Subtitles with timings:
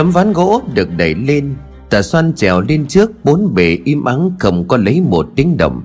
[0.00, 1.54] Tấm ván gỗ được đẩy lên,
[1.90, 5.82] Tà xoan trèo lên trước, Bốn bề im ắng không có lấy một tiếng động.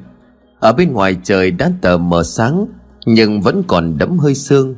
[0.59, 2.65] Ở bên ngoài trời đã tờ mờ sáng,
[3.05, 4.75] Nhưng vẫn còn đẫm hơi sương.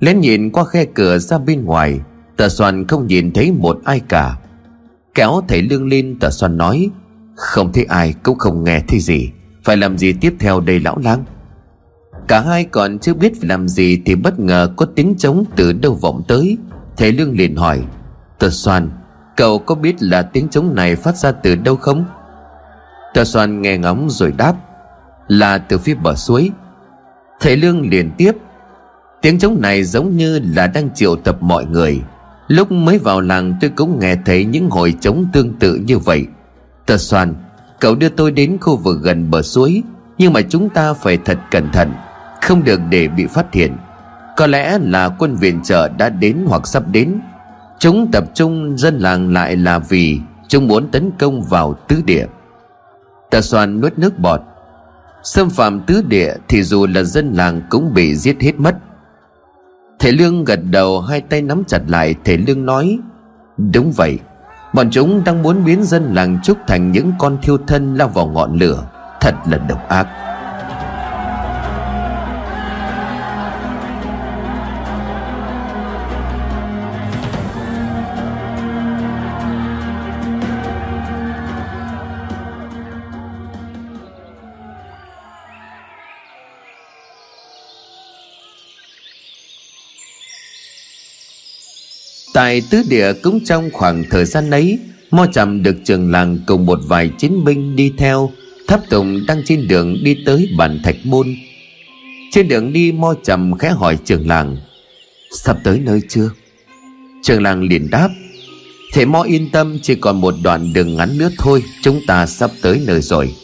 [0.00, 2.00] Lén nhìn qua khe cửa ra bên ngoài,
[2.36, 4.38] Tà xoan không nhìn thấy một ai cả.
[5.14, 6.90] Kéo thầy lương lên, tà xoan nói,
[7.36, 9.30] Không thấy ai, cũng không nghe thấy gì.
[9.64, 11.24] Phải làm gì tiếp theo đây, lão lang
[12.28, 15.72] Cả hai còn chưa biết phải làm gì Thì bất ngờ có tiếng trống từ
[15.72, 16.58] đâu vọng tới.
[16.96, 17.82] Thầy lương liền hỏi
[18.38, 18.90] Tà xoan
[19.36, 22.04] Cậu có biết là tiếng trống này phát ra từ đâu không?
[23.14, 24.54] Tà xoan nghe ngóng rồi đáp,
[25.28, 26.50] Là từ phía bờ suối.
[27.40, 28.32] Thầy lương liền tiếp,
[29.22, 32.02] Tiếng trống này giống như là đang triệu tập mọi người.
[32.48, 36.26] Lúc mới vào làng tôi cũng nghe thấy những hồi trống tương tự như vậy.
[36.86, 37.34] Tờ soàn
[37.80, 39.82] Cậu đưa tôi đến khu vực gần bờ suối,
[40.18, 41.92] Nhưng mà chúng ta phải thật cẩn thận,
[42.42, 43.76] Không được để bị phát hiện.
[44.36, 47.20] Có lẽ là quân viện trợ đã đến hoặc sắp đến.
[47.78, 52.26] Chúng tập trung, dân làng lại là vì Chúng muốn tấn công vào tứ địa.
[53.30, 54.40] Tà soàn nuốt nước bọt.
[55.22, 58.76] Xâm phạm tứ địa thì dù là dân làng cũng bị giết hết mất.
[59.98, 62.14] Thể Lương gật đầu, hai tay nắm chặt lại.
[62.24, 62.98] Thể Lương nói,
[63.72, 64.18] Đúng vậy.
[64.72, 68.26] Bọn chúng đang muốn biến dân làng Trúc thành những con thiêu thân lao vào
[68.26, 68.84] ngọn lửa.
[69.20, 70.25] Thật là độc ác.
[92.36, 94.78] Tại tứ địa cũng trong khoảng thời gian ấy,
[95.10, 98.30] Mo Trầm được trường làng cùng một vài chiến binh đi theo,
[98.68, 101.36] Tháp Tùng đang trên đường đi tới bản thạch môn.
[102.30, 104.56] Trên đường đi, Mo Trầm khẽ hỏi trường làng,
[105.30, 106.30] Sắp tới nơi chưa?
[107.22, 108.08] Trường làng liền đáp,
[108.92, 112.50] Thế Mo yên tâm, chỉ còn một đoạn đường ngắn nữa thôi, Chúng ta sắp
[112.62, 113.34] tới nơi rồi.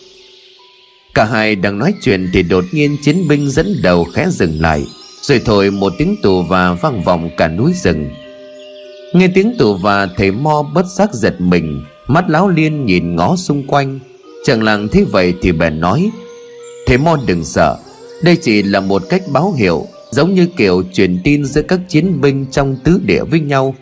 [1.15, 4.85] Cả hai đang nói chuyện thì đột nhiên chiến binh dẫn đầu khẽ dừng lại,
[5.23, 8.11] Rồi thổi một tiếng tù và vang vọng cả núi rừng.
[9.13, 13.37] Nghe tiếng tù và thầy mo bất giác giật mình, Mắt láo liên nhìn ngó
[13.37, 13.99] xung quanh.
[14.45, 16.11] Chẳng làng thấy vậy thì bèn nói,
[16.87, 17.77] Thầy mo đừng sợ,
[18.23, 22.21] Đây chỉ là một cách báo hiệu, Giống như kiểu truyền tin giữa các chiến
[22.21, 23.75] binh trong tứ địa với nhau.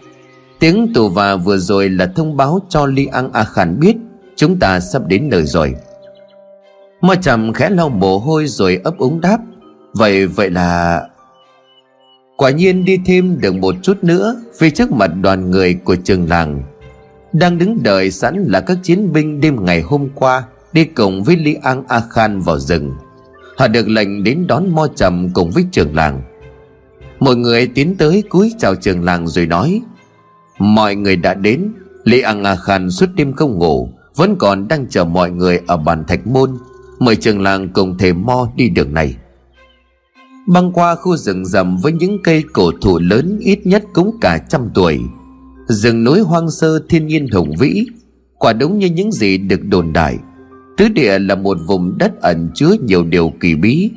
[0.58, 3.96] Tiếng tù và vừa rồi là thông báo cho Li an A Khan biết,
[4.36, 5.74] Chúng ta sắp đến nơi rồi.
[7.00, 9.38] Mo trầm khẽ lau mồ hôi rồi ấp úng đáp,
[9.94, 11.00] Vậy vậy là
[12.40, 16.28] Quả nhiên đi thêm được một chút nữa Phía trước mặt đoàn người của trường
[16.28, 16.62] làng.
[17.32, 20.42] Đang đứng đợi sẵn là các chiến binh đêm ngày hôm qua
[20.72, 22.92] Đi cùng với Lý An A Khan vào rừng.
[23.56, 26.22] Họ được lệnh đến đón Mo Trầm cùng với trường làng.
[27.18, 29.80] Mọi người tiến tới cúi chào trường làng rồi nói,
[30.58, 31.72] Mọi người đã đến,
[32.04, 35.76] Lý An A Khan suốt đêm không ngủ, Vẫn còn đang chờ mọi người ở
[35.76, 36.50] bàn thạch môn.
[36.98, 39.16] Mời trường làng cùng thầy Mo đi đường này.
[40.52, 44.38] Băng qua khu rừng rậm với những cây cổ thụ lớn ít nhất cũng cả
[44.48, 44.98] trăm tuổi.
[45.68, 47.86] Rừng núi hoang sơ thiên nhiên hùng vĩ,
[48.38, 50.18] Quả đúng như những gì được đồn đại.
[50.76, 53.90] Tứ địa là một vùng đất ẩn chứa nhiều điều kỳ bí.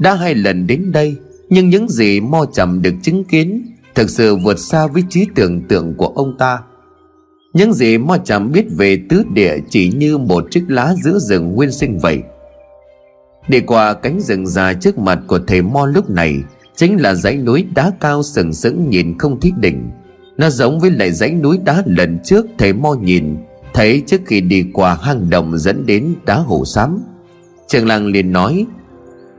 [0.00, 1.16] Đã hai lần đến đây,
[1.48, 5.62] Nhưng những gì mo trầm được chứng kiến Thực sự vượt xa với trí tưởng
[5.68, 6.58] tượng của ông ta.
[7.52, 11.54] Những gì mo trầm biết về tứ địa chỉ như một chiếc lá giữa rừng
[11.54, 12.22] nguyên sinh vậy.
[13.48, 16.42] Đi qua cánh rừng già trước mặt của thầy Mo lúc này,
[16.76, 19.90] Chính là dãy núi đá cao sừng sững nhìn không thiết đỉnh.
[20.36, 23.36] Nó giống với lại dãy núi đá lần trước thầy Mo nhìn,
[23.74, 27.02] Thấy trước khi đi qua hang động dẫn đến đá hổ xám.
[27.68, 28.66] Trường làng liền nói,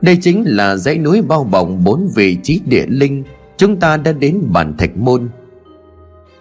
[0.02, 3.24] Đây chính là dãy núi bao bọc bốn vị trí địa linh,
[3.56, 5.28] Chúng ta đã đến bản thạch môn.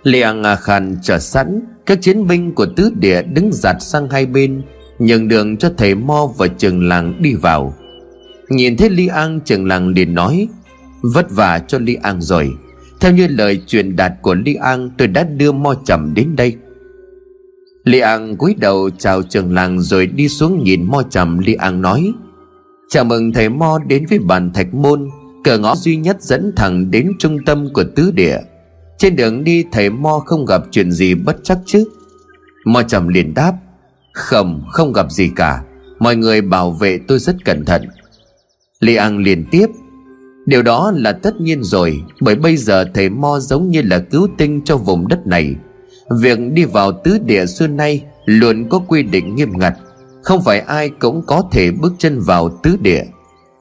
[0.03, 4.25] Liang A Khan chờ sẵn, Các chiến binh của tứ địa đứng giặt sang hai
[4.25, 4.61] bên
[4.99, 7.73] nhường đường cho thầy mo và trường làng đi vào.
[8.49, 10.47] Nhìn thấy ly an, trường làng liền nói,
[11.01, 12.51] vất vả cho ly an rồi.
[12.99, 16.55] Theo như lời truyền đạt của ly an, tôi đã đưa mo trầm đến đây.
[17.83, 21.39] Ly an cúi đầu chào trường làng rồi đi xuống nhìn mo trầm.
[21.39, 22.13] Ly an nói,
[22.89, 25.09] chào mừng thầy mo đến với bàn thạch môn.
[25.43, 28.37] Cửa ngõ duy nhất dẫn thẳng đến trung tâm của tứ địa.
[28.97, 31.85] Trên đường đi thầy mo không gặp chuyện gì bất chắc chứ?
[32.65, 33.53] Mo trầm liền đáp
[34.19, 35.63] không, không gặp gì cả.
[35.99, 37.85] Mọi người bảo vệ tôi rất cẩn thận.
[38.79, 39.67] Li An liền tiếp.
[40.45, 44.27] Điều đó là tất nhiên rồi Bởi bây giờ thầy Mo giống như là cứu
[44.37, 45.55] tinh cho vùng đất này.
[46.21, 49.73] Việc đi vào tứ địa xưa nay Luôn có quy định nghiêm ngặt.
[50.23, 53.03] Không phải ai cũng có thể bước chân vào tứ địa.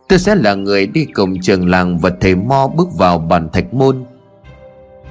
[0.09, 3.75] Tôi sẽ là người đi cùng trường làng Và thầy Mo bước vào bàn thạch
[3.75, 4.05] môn.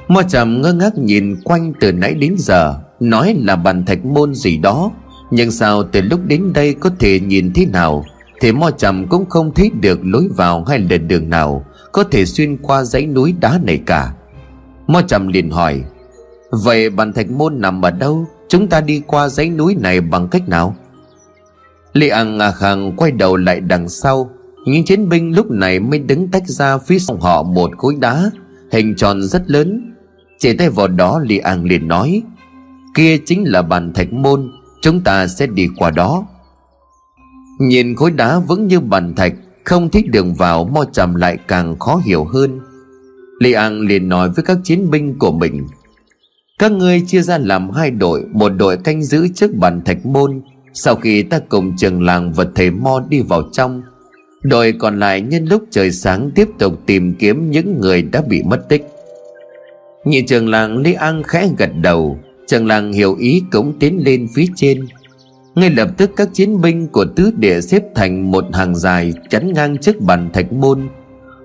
[0.08, 4.34] Mo trầm ngơ ngác nhìn quanh từ nãy đến giờ Nói là bàn thạch môn
[4.34, 4.92] gì đó.
[5.32, 8.06] Nhưng sao từ lúc đến đây có thể nhìn thế nào?
[8.42, 12.26] Thì mo trầm cũng không thấy được lối vào hay là đường nào Có thể
[12.26, 14.14] xuyên qua dãy núi đá này cả.
[14.88, 15.84] Mo trầm liền hỏi,
[16.52, 18.26] Vậy bàn thạch môn nằm ở đâu?
[18.50, 20.76] Chúng ta đi qua dãy núi này bằng cách nào?
[21.94, 24.30] Lê An ngạc hàng quay đầu lại đằng sau.
[24.66, 28.32] Những chiến binh lúc này mới đứng tách ra phía sau họ một khối đá,
[28.72, 29.94] Hình tròn rất lớn.
[30.40, 32.22] Chỉ tay vào đó Lê An liền nói,
[32.96, 34.52] Kia chính là bàn thạch môn.
[34.82, 36.26] Chúng ta sẽ đi qua đó.
[37.60, 39.34] Nhìn khối đá vững như bàn thạch,
[39.64, 42.60] Không thích đường vào, Mo trầm lại càng khó hiểu hơn.
[43.40, 45.68] Lê An liền nói với các chiến binh của mình,
[46.60, 50.42] Các ngươi chia ra làm hai đội, Một đội canh giữ trước bàn thạch môn,
[50.74, 53.82] Sau khi ta cùng trường làng và thầy Mo đi vào trong.
[54.42, 58.44] Đội còn lại nhân lúc trời sáng tiếp tục tìm kiếm những người đã bị
[58.44, 58.88] mất tích.
[60.06, 62.20] Nhị trường làng Lê An khẽ gật đầu.
[62.48, 64.88] Chàng làng hiểu ý cũng tiến lên phía trên.
[65.56, 69.54] Ngay lập tức các chiến binh của tứ địa xếp thành một hàng dài chắn
[69.54, 70.90] ngang trước bàn thạch môn.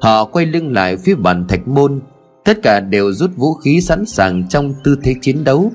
[0.00, 2.00] Họ quay lưng lại phía bàn thạch môn.
[2.44, 5.72] Tất cả đều rút vũ khí sẵn sàng trong tư thế chiến đấu.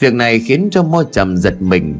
[0.00, 1.94] Việc này khiến cho Mo trầm giật mình.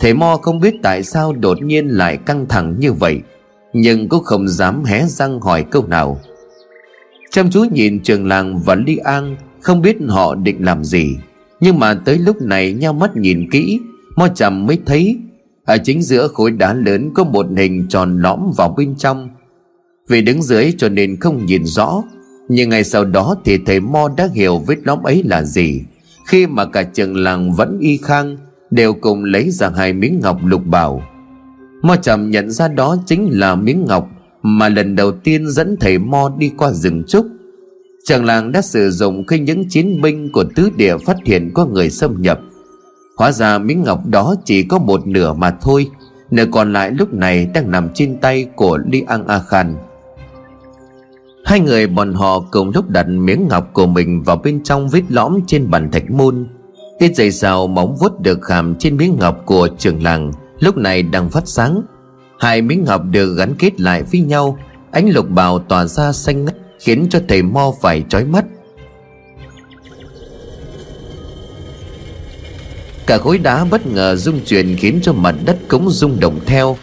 [0.00, 3.20] Thầy Mo không biết tại sao đột nhiên lại căng thẳng như vậy,
[3.72, 6.20] Nhưng cũng không dám hé răng hỏi câu nào.
[7.30, 11.16] Chăm chú nhìn trường làng và Ly An, Không biết họ định làm gì.
[11.64, 13.80] Nhưng mà tới lúc này nhau mắt nhìn kỹ,
[14.16, 15.16] Mo trầm mới thấy,
[15.64, 19.28] Ở chính giữa khối đá lớn có một hình tròn lõm vào bên trong.
[20.08, 22.02] Vì đứng dưới cho nên không nhìn rõ,
[22.48, 25.82] Nhưng ngày sau đó thì thầy Mo đã hiểu vết lõm ấy là gì.
[26.26, 28.36] Khi mà cả trường làng vẫn y khang,
[28.70, 31.02] Đều cùng lấy ra hai miếng ngọc lục bảo.
[31.82, 34.10] Mo trầm nhận ra đó chính là miếng ngọc
[34.42, 37.26] Mà lần đầu tiên dẫn thầy Mo đi qua rừng trúc.
[38.04, 41.66] Trường làng đã sử dụng khi những chiến binh của tứ địa phát hiện có
[41.66, 42.40] người xâm nhập.
[43.16, 45.90] Hóa ra miếng ngọc đó chỉ có một nửa mà thôi,
[46.30, 49.76] Nửa còn lại lúc này đang nằm trên tay của Li An A Khan.
[51.44, 55.02] Hai người bọn họ cùng lúc đặt miếng ngọc của mình vào bên trong vết
[55.08, 56.46] lõm trên bàn thạch môn.
[56.98, 61.02] Ít giây sao móng vuốt được khảm trên miếng ngọc của trường làng Lúc này
[61.02, 61.82] đang phát sáng.
[62.38, 64.58] Hai miếng ngọc được gắn kết lại với nhau,
[64.90, 66.54] Ánh lục bào tỏa ra xanh ngắt.
[66.84, 68.44] Khiến cho thầy Mo phải trói mắt.
[73.06, 76.76] Cả khối đá bất ngờ rung chuyển khiến cho mặt đất cũng rung động theo.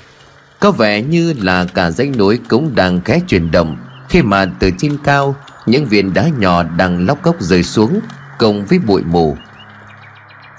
[0.60, 3.78] Có vẻ như là cả dãy núi cũng đang khẽ chuyển động.
[4.10, 8.00] Khi mà từ trên cao, Những viên đá nhỏ đang lóc góc rơi xuống,
[8.38, 9.38] Cùng với bụi mù.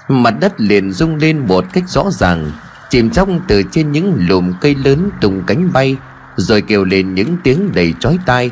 [0.07, 2.51] Mặt đất liền rung lên một cách rõ ràng,
[2.89, 5.97] Chìm trong từ trên những lùm cây lớn tung cánh bay,
[6.35, 8.51] Rồi kêu lên những tiếng đầy chói tai.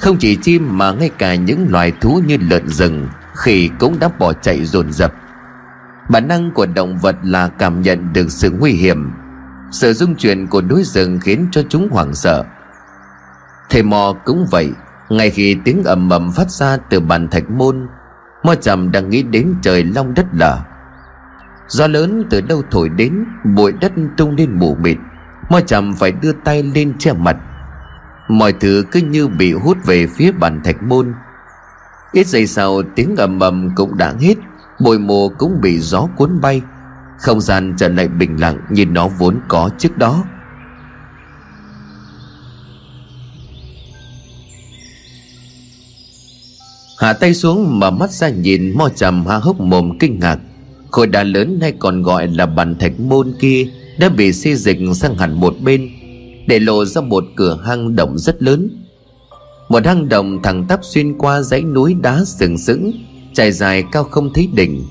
[0.00, 4.08] Không chỉ chim mà ngay cả những loài thú như lợn rừng, Khỉ cũng đã
[4.18, 5.12] bỏ chạy dồn dập.
[6.08, 9.12] Bản năng của động vật là cảm nhận được sự nguy hiểm.
[9.70, 12.44] Sự rung chuyển của núi rừng khiến cho chúng hoảng sợ.
[13.70, 14.72] Thầy mò cũng vậy,
[15.08, 17.86] ngay khi tiếng ầm ầm phát ra từ bàn thạch môn
[18.42, 20.58] mo trầm đang nghĩ đến trời long đất lở.
[21.68, 24.96] Gió lớn từ đâu thổi đến, bụi đất tung lên mù mịt.
[25.50, 27.36] Mo trầm phải đưa tay lên che mặt
[28.28, 31.14] mọi thứ cứ như bị hút về phía bàn thạch môn.
[32.12, 34.34] Ít giây sau, tiếng ầm ầm cũng đã hết
[34.80, 36.62] bồi mồ cũng bị gió cuốn bay.
[37.18, 40.24] Không gian trở lại bình lặng như nó vốn có trước đó.
[46.98, 50.38] Hạ tay xuống mở mắt ra nhìn mo trầm há hốc mồm kinh ngạc.
[50.90, 53.66] Khối đá lớn hay còn gọi là bàn thạch môn kia
[53.98, 56.01] đã bị xê dịch sang hẳn một bên
[56.46, 58.70] để lộ ra một cửa hang động rất lớn.
[59.68, 62.92] Một hang động thẳng tắp xuyên qua dãy núi đá sừng sững,
[63.32, 64.84] trải dài cao không thấy đỉnh.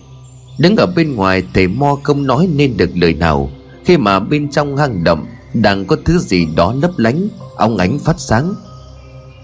[0.60, 3.52] Đứng ở bên ngoài, thầy mo không nói nên được lời nào,
[3.86, 8.00] khi mà bên trong hang động đang có thứ gì đó lấp lánh, óng ánh
[8.00, 8.54] phát sáng.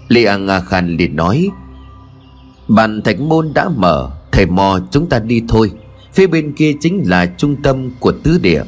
[0.08, 1.48] Li a nga khan liền nói,
[2.68, 5.70] bàn thạch môn đã mở, thầy mo, chúng ta đi thôi.
[6.12, 8.62] Phía bên kia chính là trung tâm của tứ địa.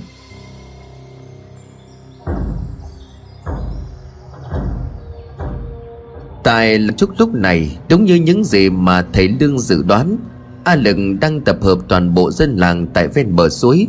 [6.45, 10.17] Tại chúc lúc này Đúng như những gì mà thầy Lương dự đoán,
[10.65, 13.87] A Lực đang tập hợp toàn bộ dân làng tại ven bờ suối.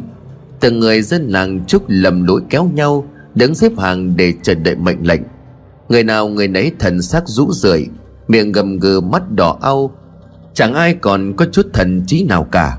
[0.59, 3.05] Từng người dân làng chúc lầm lỗi kéo nhau,
[3.35, 5.21] Đứng xếp hàng để chờ đợi mệnh lệnh.
[5.89, 7.87] Người nào người nấy thần sắc rũ rượi,
[8.27, 9.91] Miệng gầm gừ, mắt đỏ au.
[10.53, 12.77] Chẳng ai còn có chút thần trí nào cả.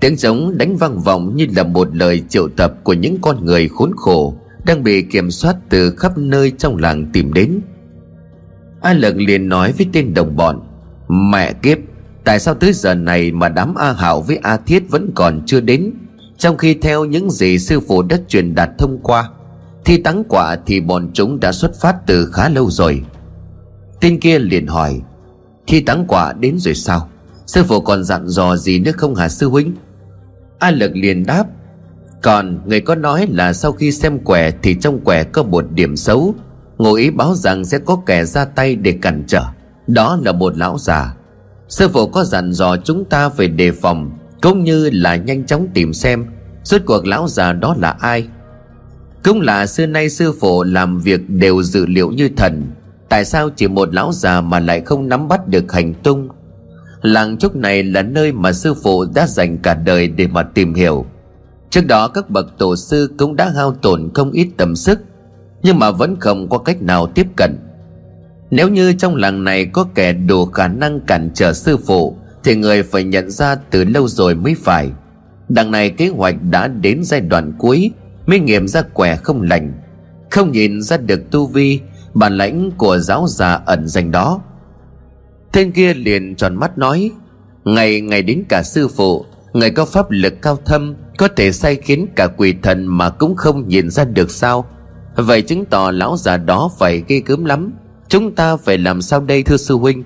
[0.00, 3.68] Tiếng trống đánh vang vọng như là một lời triệu tập của những con người
[3.68, 4.34] khốn khổ,
[4.66, 7.60] Đang bị kiểm soát từ khắp nơi trong làng tìm đến.
[8.82, 10.60] A Lực liền nói với tên đồng bọn,
[11.08, 11.78] Mẹ kiếp,
[12.24, 15.60] Tại sao tới giờ này mà đám A Hảo với A Thiết vẫn còn chưa
[15.60, 15.92] đến?
[16.38, 19.30] Trong khi theo những gì sư phụ đã truyền đạt thông qua,
[19.84, 23.02] Thi tắng quả thì bọn chúng đã xuất phát từ khá lâu rồi.
[24.00, 25.00] Tên kia liền hỏi,
[25.66, 27.08] Thi tắng quả đến rồi sao?
[27.46, 29.72] Sư phụ còn dặn dò gì nữa không hả sư huynh?
[30.58, 31.44] A Lực liền đáp,
[32.22, 35.96] Còn, người có nói là sau khi xem quẻ Thì trong quẻ có một điểm
[35.96, 36.34] xấu.
[36.78, 39.42] Ngụ ý báo rằng sẽ có kẻ ra tay để cản trở.
[39.86, 41.14] Đó là một lão già.
[41.68, 44.10] Sư phụ có dặn dò chúng ta phải đề phòng,
[44.42, 46.26] Cũng như là nhanh chóng tìm xem
[46.64, 48.28] Suốt cuộc lão già đó là ai.
[49.24, 52.70] Cũng là xưa nay sư phụ làm việc đều dự liệu như thần.
[53.08, 56.28] Tại sao chỉ một lão già mà lại không nắm bắt được hành tung?
[57.02, 60.74] Làng trúc này là nơi mà sư phụ đã dành cả đời để mà tìm
[60.74, 61.06] hiểu.
[61.70, 65.00] Trước đó các bậc tổ sư cũng đã hao tổn không ít tầm sức.
[65.62, 67.58] Nhưng mà vẫn không có cách nào tiếp cận.
[68.50, 72.54] Nếu như trong làng này có kẻ đủ khả năng cản trở sư phụ, Thì
[72.56, 74.90] người phải nhận ra từ lâu rồi mới phải.
[75.48, 77.90] Đằng này kế hoạch đã đến giai đoạn cuối,
[78.26, 79.72] Mới nghiệm ra quẻ không lành.
[80.30, 81.80] Không nhìn ra được tu vi,
[82.14, 84.40] Bản lãnh của giáo già ẩn danh đó.
[85.52, 87.10] Tên kia liền tròn mắt nói,
[87.64, 91.76] Ngày ngày đến cả sư phụ, Người có pháp lực cao thâm, Có thể sai
[91.76, 94.64] khiến cả quỷ thần Mà cũng không nhìn ra được sao?
[95.16, 97.72] Vậy chứng tỏ lão già đó phải ghê gớm lắm.
[98.08, 100.02] Chúng ta phải làm sao đây, thưa sư huynh?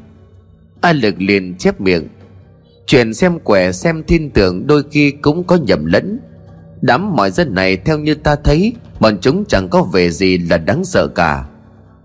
[0.80, 2.08] A lực liền chép miệng.
[2.86, 6.18] Chuyện xem quẻ, xem thiên tượng Đôi khi cũng có nhầm lẫn.
[6.80, 10.58] Đám mọi dân này theo như ta thấy, Bọn chúng chẳng có về gì là
[10.58, 11.46] đáng sợ cả.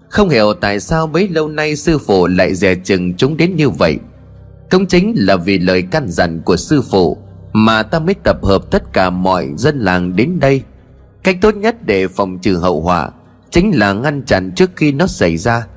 [0.09, 3.69] Không hiểu tại sao bấy lâu nay sư phụ lại dè chừng chúng đến như
[3.69, 3.97] vậy.
[4.71, 7.17] Cũng chính là vì lời căn dặn của sư phụ
[7.53, 10.61] Mà ta mới tập hợp tất cả mọi dân làng đến đây.
[11.23, 13.09] Cách tốt nhất để phòng trừ hậu họa
[13.49, 15.67] Chính là ngăn chặn trước khi nó xảy ra.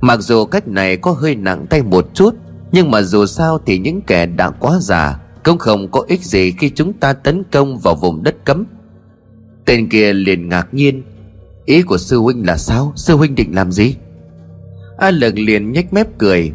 [0.00, 2.34] Mặc dù cách này có hơi nặng tay một chút,
[2.72, 6.52] Nhưng mà dù sao thì những kẻ đã quá già Cũng không có ích gì
[6.58, 8.64] khi chúng ta tấn công vào vùng đất cấm.
[9.64, 11.02] Tên kia liền ngạc nhiên.
[11.64, 12.92] Ý của sư huynh là sao?
[12.96, 13.96] Sư huynh định làm gì?
[14.98, 16.52] A lực liền nhếch mép cười.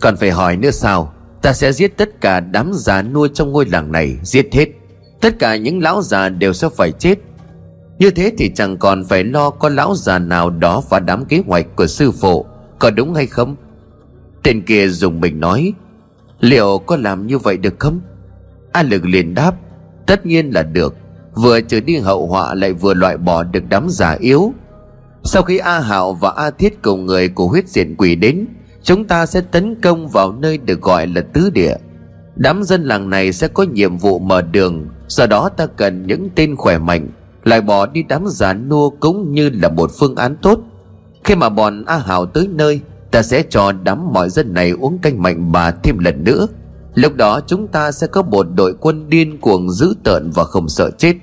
[0.00, 1.12] Còn phải hỏi nữa sao?
[1.42, 4.68] Ta sẽ giết tất cả đám già nuôi trong ngôi làng này, Giết hết.
[5.20, 7.18] Tất cả những lão già đều sẽ phải chết.
[7.98, 11.42] Như thế thì chẳng còn phải lo Có lão già nào đó và đám kế
[11.46, 12.46] hoạch của sư phụ,
[12.78, 13.56] Có đúng hay không?
[14.42, 15.72] Tên kia dùng mình nói,
[16.40, 18.00] Liệu có làm như vậy được không?
[18.72, 19.54] A lực liền đáp,
[20.06, 20.96] Tất nhiên là được,
[21.34, 24.52] Vừa trừ đi hậu họa lại vừa loại bỏ được đám giả yếu.
[25.24, 28.46] Sau khi A Hạo và A Thiết cùng người của huyết diện quỷ đến,
[28.82, 31.76] Chúng ta sẽ tấn công vào nơi được gọi là tứ địa.
[32.36, 36.28] Đám dân làng này sẽ có nhiệm vụ mở đường, Do đó ta cần những
[36.34, 37.08] tên khỏe mạnh.
[37.44, 40.60] Lại bỏ đi đám giả nua cũng như là một phương án tốt.
[41.24, 42.80] Khi mà bọn A hào tới nơi,
[43.12, 46.46] Ta sẽ cho đám mọi dân này uống canh mạnh bà thêm lần nữa.
[46.94, 50.68] Lúc đó chúng ta sẽ có một đội quân điên cuồng dữ tợn và không
[50.68, 51.14] sợ chết.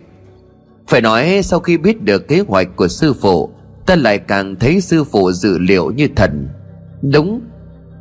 [0.88, 3.50] Phải nói sau khi biết được kế hoạch của sư phụ,
[3.86, 6.48] Ta lại càng thấy sư phụ dự liệu như thần.
[7.02, 7.42] Đúng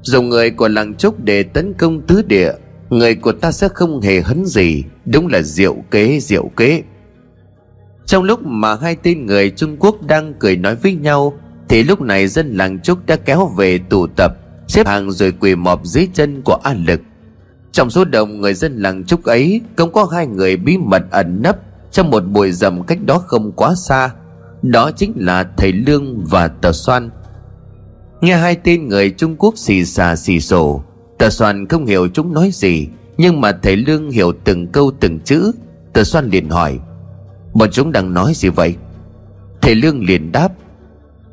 [0.02, 2.52] Dùng người của làng trúc để tấn công tứ địa,
[2.90, 4.84] Người của ta sẽ không hề hấn gì.
[5.04, 6.82] Đúng là diệu kế diệu kế.
[8.08, 11.32] Trong lúc mà hai tên người Trung Quốc đang cười nói với nhau,
[11.68, 14.32] Thì lúc này dân làng trúc đã kéo về tụ tập,
[14.68, 17.00] Xếp hàng rồi quỳ mọp dưới chân của A Lực.
[17.72, 21.42] Trong số đông người dân làng trúc ấy, Cũng có hai người bí mật ẩn
[21.42, 21.56] nấp
[21.90, 24.10] Trong một bụi rậm cách đó không quá xa.
[24.62, 27.10] Đó chính là thầy Lương và Tờ xoan.
[28.20, 30.82] Nghe hai tên người Trung Quốc xì xà xì sổ
[31.18, 35.20] Tờ xoan không hiểu chúng nói gì, Nhưng mà thầy Lương hiểu từng câu từng
[35.20, 35.52] chữ.
[35.92, 36.78] Tờ xoan liền hỏi
[37.54, 38.76] Bọn chúng đang nói gì vậy?
[39.62, 40.48] Thầy Lương liền đáp.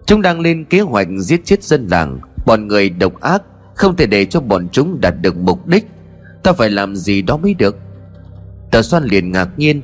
[0.06, 2.20] Chúng đang lên kế hoạch giết chết dân làng.
[2.46, 3.42] Bọn người độc ác,
[3.76, 5.88] Không thể để cho bọn chúng đạt được mục đích.
[6.44, 7.78] Ta phải làm gì đó mới được?
[8.72, 9.82] Tờ xoan liền ngạc nhiên.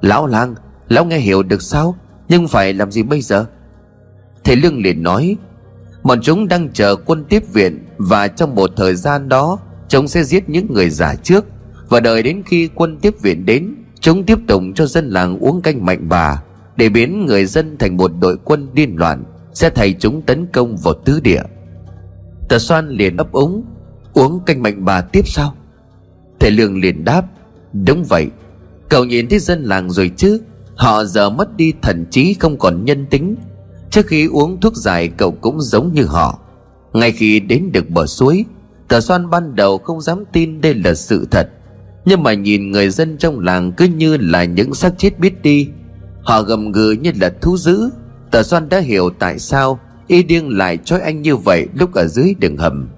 [0.00, 0.54] Lão lang,
[0.88, 1.96] Lão nghe hiểu được sao?
[2.28, 3.46] Nhưng phải làm gì bây giờ?
[4.44, 5.36] Thầy Lương liền nói.
[6.02, 10.24] Bọn chúng đang chờ quân tiếp viện Và trong một thời gian đó, Chúng sẽ
[10.24, 11.44] giết những người giả trước.
[11.88, 13.74] Và đợi đến khi quân tiếp viện đến
[14.04, 16.42] Chúng tiếp tục cho dân làng uống canh mạnh bà,
[16.76, 20.76] Để biến người dân thành một đội quân điên loạn, Sẽ thầy chúng tấn công
[20.76, 21.42] vào tứ địa.
[22.48, 23.64] Tờ xoan liền ấp úng,
[24.12, 25.54] Uống canh mạnh bà tiếp sao
[26.40, 27.22] Thầy Lương liền đáp,
[27.72, 28.26] Đúng vậy,
[28.88, 30.40] Cậu nhìn thấy dân làng rồi chứ?
[30.76, 33.36] Họ giờ mất đi thần trí không còn nhân tính.
[33.90, 36.38] Trước khi uống thuốc giải, cậu cũng giống như họ.
[36.92, 38.44] Ngay khi đến được bờ suối
[38.88, 41.48] Tờ xoan ban đầu không dám tin đây là sự thật.
[42.04, 45.68] Nhưng mà nhìn người dân trong làng cứ như là những xác chết biết đi.
[46.22, 47.90] Họ gầm gừ như là thú dữ.
[48.30, 52.06] Tờ xoan đã hiểu tại sao Y điên lại trói anh như vậy lúc ở
[52.06, 52.88] dưới đường hầm.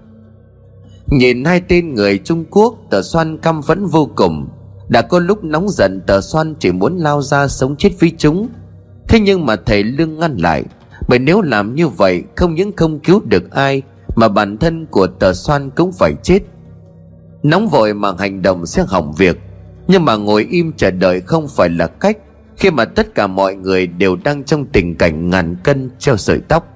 [1.06, 4.48] Nhìn hai tên người Trung Quốc, Tờ Xoan căm phẫn vô cùng.
[4.88, 8.48] Đã có lúc nóng giận, Tờ Xoan chỉ muốn lao ra sống chết với chúng.
[9.08, 10.64] Thế nhưng mà thầy Lương ngăn lại,
[11.08, 13.82] Bởi nếu làm như vậy, Không những không cứu được ai,
[14.16, 16.38] Mà bản thân của Tờ Xoan cũng phải chết.
[17.46, 19.40] Nóng vội mà hành động sẽ hỏng việc.
[19.88, 22.18] Nhưng mà ngồi im chờ đợi không phải là cách,
[22.56, 26.40] Khi mà tất cả mọi người đều đang trong tình cảnh ngàn cân treo sợi
[26.48, 26.66] tóc.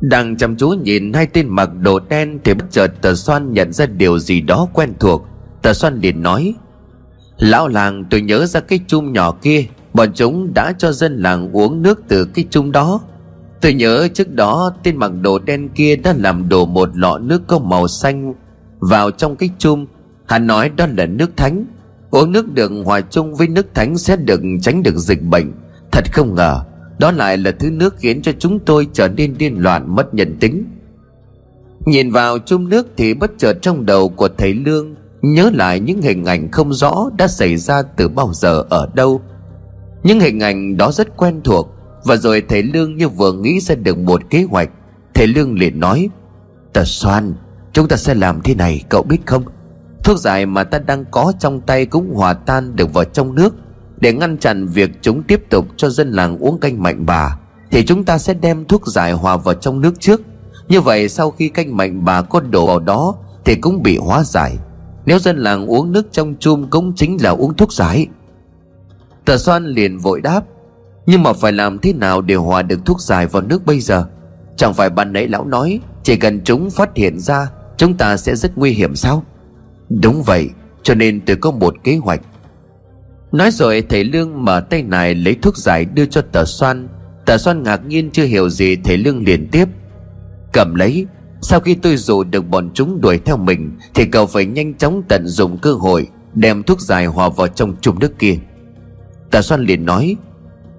[0.00, 3.72] Đang chăm chú nhìn hai tên mặc đồ đen Thì bất chợt tờ xoan nhận
[3.72, 5.24] ra điều gì đó quen thuộc.
[5.62, 6.54] Tờ xoan liền nói,
[7.38, 9.64] Lão làng, tôi nhớ ra cái chung nhỏ kia.
[9.94, 13.00] Bọn chúng đã cho dân làng uống nước từ cái chung đó.
[13.60, 17.42] Tôi nhớ trước đó, tên mặc đồ đen kia đã làm đổ một lọ nước
[17.46, 18.34] có màu xanh
[18.78, 19.86] vào trong cái chum,
[20.28, 21.64] Hắn nói đó là nước thánh.
[22.10, 25.52] Uống nước được hòa chung với nước thánh sẽ được tránh được dịch bệnh.
[25.92, 26.64] Thật không ngờ
[26.98, 30.36] đó lại là thứ nước khiến cho chúng tôi trở nên điên loạn mất nhân
[30.40, 30.64] tính.
[31.86, 36.02] Nhìn vào chung nước thì bất chợt trong đầu của thầy Lương Nhớ lại những
[36.02, 39.20] hình ảnh không rõ đã xảy ra từ bao giờ ở đâu.
[40.02, 43.74] Những hình ảnh đó rất quen thuộc Và rồi thầy Lương như vừa nghĩ ra
[43.74, 44.70] được một kế hoạch.
[45.14, 46.08] Thầy Lương liền nói
[46.72, 47.34] Tờ Soan
[47.72, 49.44] Chúng ta sẽ làm thế này, cậu biết không?
[50.04, 53.54] Thuốc giải mà ta đang có trong tay cũng hòa tan được vào trong nước.
[54.00, 57.38] Để ngăn chặn việc chúng tiếp tục cho dân làng uống canh mạnh bà,
[57.70, 60.20] Thì chúng ta sẽ đem thuốc giải hòa vào trong nước trước.
[60.68, 64.24] Như vậy, sau khi canh mạnh bà có đổ vào đó, Thì cũng bị hóa
[64.24, 64.56] giải.
[65.06, 68.06] Nếu dân làng uống nước trong chum cũng chính là uống thuốc giải.
[69.24, 70.40] Tờ xoan liền vội đáp,
[71.06, 74.04] Nhưng mà phải làm thế nào để hòa được thuốc giải vào nước bây giờ?
[74.56, 77.48] Chẳng phải ban nãy lão nói, Chỉ cần chúng phát hiện ra
[77.78, 79.24] Chúng ta sẽ rất nguy hiểm sao?
[79.88, 80.50] Đúng vậy,
[80.82, 82.20] Cho nên tôi có một kế hoạch.
[83.32, 86.88] Nói rồi, thầy Lương mở tay này lấy thuốc giải đưa cho tờ xoan
[87.26, 89.68] Tờ xoan ngạc nhiên chưa hiểu gì, thầy Lương liền tiếp.
[90.52, 91.06] Cầm lấy,
[91.40, 95.02] Sau khi tôi dụ được bọn chúng đuổi theo mình, Thì cậu phải nhanh chóng
[95.08, 98.38] tận dụng cơ hội, Đem thuốc giải hòa vào trong chum nước kia.
[99.30, 100.16] Tờ xoan liền nói,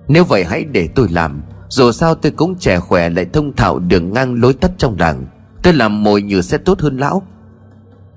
[0.07, 3.79] Nếu vậy hãy để tôi làm, Dù sao tôi cũng trẻ khỏe lại thông thạo
[3.79, 5.25] đường ngang lối tắt trong làng.
[5.63, 7.23] Tôi làm mồi nhử sẽ tốt hơn lão.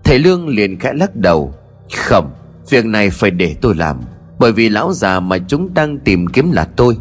[0.05, 1.55] Thầy Lương liền khẽ lắc đầu.
[1.97, 2.31] Không
[2.71, 4.01] Việc này phải để tôi làm,
[4.39, 6.97] bởi vì lão già mà chúng đang tìm kiếm là tôi.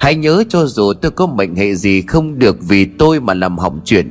[0.00, 3.58] Hãy nhớ cho dù tôi có mệnh hệ gì không được vì tôi mà làm
[3.58, 4.10] hỏng chuyện,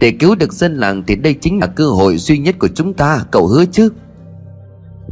[0.00, 2.94] Để cứu được dân làng thì đây chính là cơ hội duy nhất của chúng
[2.94, 3.88] ta, Cậu hứa chứ?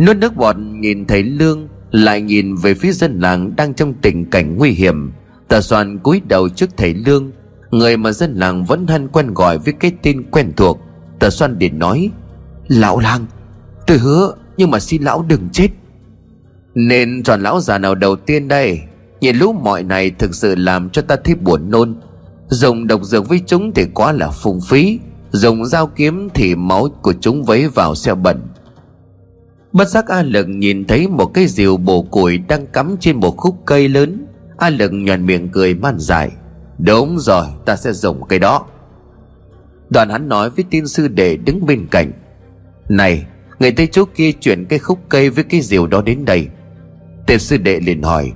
[0.01, 4.31] Nuốt nước bọt, nhìn thấy Lương, Lại nhìn về phía dân làng đang trong tình
[4.31, 5.13] cảnh nguy hiểm.
[5.49, 7.31] Tà soàn cúi đầu trước thầy Lương
[7.75, 10.81] Người mà dân làng vẫn hân quen gọi với cái tên quen thuộc,
[11.19, 12.11] tờ xoan điện nói,
[12.69, 13.27] Lão lang,
[13.87, 15.69] Tôi hứa, nhưng mà xin lão đừng chết.
[16.75, 18.81] Nên chọn lão già nào đầu tiên đây,
[19.21, 21.97] Nhìn lũ mọi này thực sự làm cho ta thấy buồn nôn.
[22.49, 24.99] Dùng độc dược với chúng thì quá là phung phí,
[25.31, 28.41] Dùng dao kiếm thì máu của chúng vấy vào xe bẩn.
[29.73, 33.37] Bất giác A Lực nhìn thấy một cái diều bổ củi đang cắm trên một
[33.37, 36.31] khúc cây lớn, A Lực nhoàn miệng cười man dại.
[36.79, 38.67] Đúng rồi, ta sẽ dùng cái đó.
[39.91, 42.13] Đoàn hắn nói với tin sư đệ đứng bên cạnh.
[42.89, 43.27] Này,
[43.59, 46.49] Người Tây chú kia chuyển cái khúc cây với cái diều đó đến đây.
[47.27, 48.33] Tên sư đệ liền hỏi,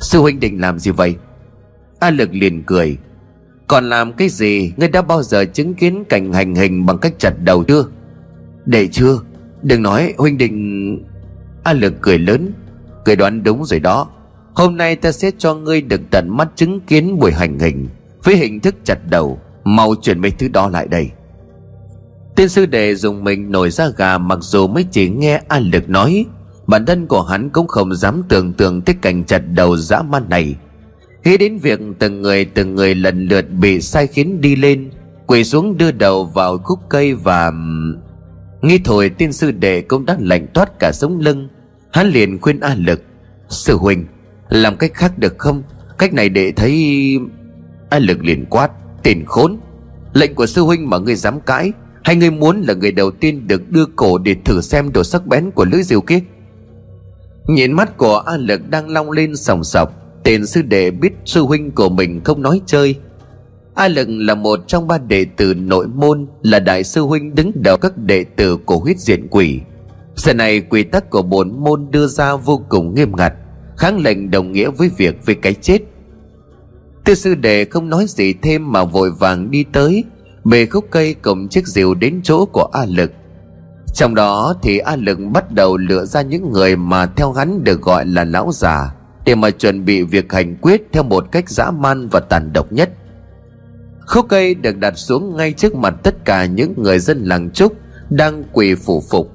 [0.00, 1.16] Sư huynh định làm gì vậy?
[2.00, 2.96] A lực liền cười,
[3.66, 4.72] Còn làm cái gì?
[4.76, 7.84] Ngươi đã bao giờ chứng kiến cảnh hành hình Bằng cách chặt đầu chưa?
[8.66, 9.18] Đệ chưa,
[9.62, 10.98] Đừng nói huynh định.
[11.64, 12.52] A lực cười lớn,
[13.04, 14.08] Cười đoán đúng rồi đó.
[14.56, 17.88] Hôm nay ta sẽ cho ngươi được tận mắt chứng kiến buổi hành hình,
[18.24, 19.40] Với hình thức chặt đầu.
[19.64, 21.10] Mau chuyển mấy thứ đó lại đây.
[22.36, 25.88] Tiên sư đệ dùng mình nổi ra gà Mặc dù mới chỉ nghe A lực
[25.88, 26.24] nói.
[26.66, 30.28] Bản thân của hắn cũng không dám tưởng tượng tới cảnh chặt đầu dã man
[30.28, 30.54] này.
[31.24, 34.90] Nghĩ đến việc từng người từng người lần lượt bị sai khiến đi lên,
[35.26, 37.52] Quỳ xuống đưa đầu vào khúc cây và...
[38.62, 41.48] Nghĩ thôi tiên sư đệ cũng đã lạnh toát cả sống lưng.
[41.92, 43.02] Hắn liền khuyên A Lực,
[43.48, 44.04] Sư huynh
[44.48, 45.62] làm cách khác được không?
[45.98, 46.84] Cách này để thấy
[47.90, 48.70] A Lực liền quát,
[49.02, 49.56] Tiền khốn!
[50.12, 51.72] Lệnh của sư huynh mà ngươi dám cãi,
[52.04, 55.26] Hay ngươi muốn là người đầu tiên được đưa cổ để thử xem độ sắc
[55.26, 56.20] bén của lưỡi diều kia?
[57.46, 59.92] Nhìn mắt của A Lực đang long lên sòng sọc
[60.24, 62.96] Tên sư đệ biết sư huynh của mình không nói chơi.
[63.74, 67.52] A Lực là một trong ba đệ tử nội môn, Là đại sư huynh đứng
[67.54, 69.60] đầu các đệ tử của huyết diện quỷ.
[70.16, 73.32] Giờ này quy tắc của bốn môn đưa ra vô cùng nghiêm ngặt.
[73.76, 75.78] Kháng lệnh đồng nghĩa với việc về cái chết.
[77.04, 80.04] Tư sư đệ không nói gì thêm mà vội vàng đi tới,
[80.44, 83.12] Bề khúc cây cùng chiếc rìu đến chỗ của A Lực.
[83.94, 87.82] Trong đó thì A Lực bắt đầu lựa ra những người mà theo hắn được
[87.82, 91.70] gọi là lão già, Để mà chuẩn bị việc hành quyết theo một cách dã
[91.70, 92.90] man và tàn độc nhất.
[94.06, 97.72] Khúc cây được đặt xuống ngay trước mặt tất cả những người dân làng Trúc
[98.10, 99.32] đang quỳ phủ phục.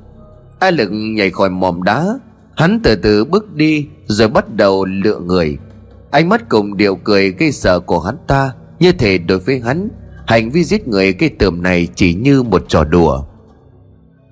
[0.60, 2.20] A lực nhảy khỏi mỏm đá
[2.58, 5.58] hắn từ từ bước đi, rồi bắt đầu lựa người.
[6.12, 9.90] Ánh mắt cùng điệu cười gây sợ của hắn ta, như thể đối với hắn,
[10.28, 13.24] hành vi giết người cây tường này chỉ như một trò đùa.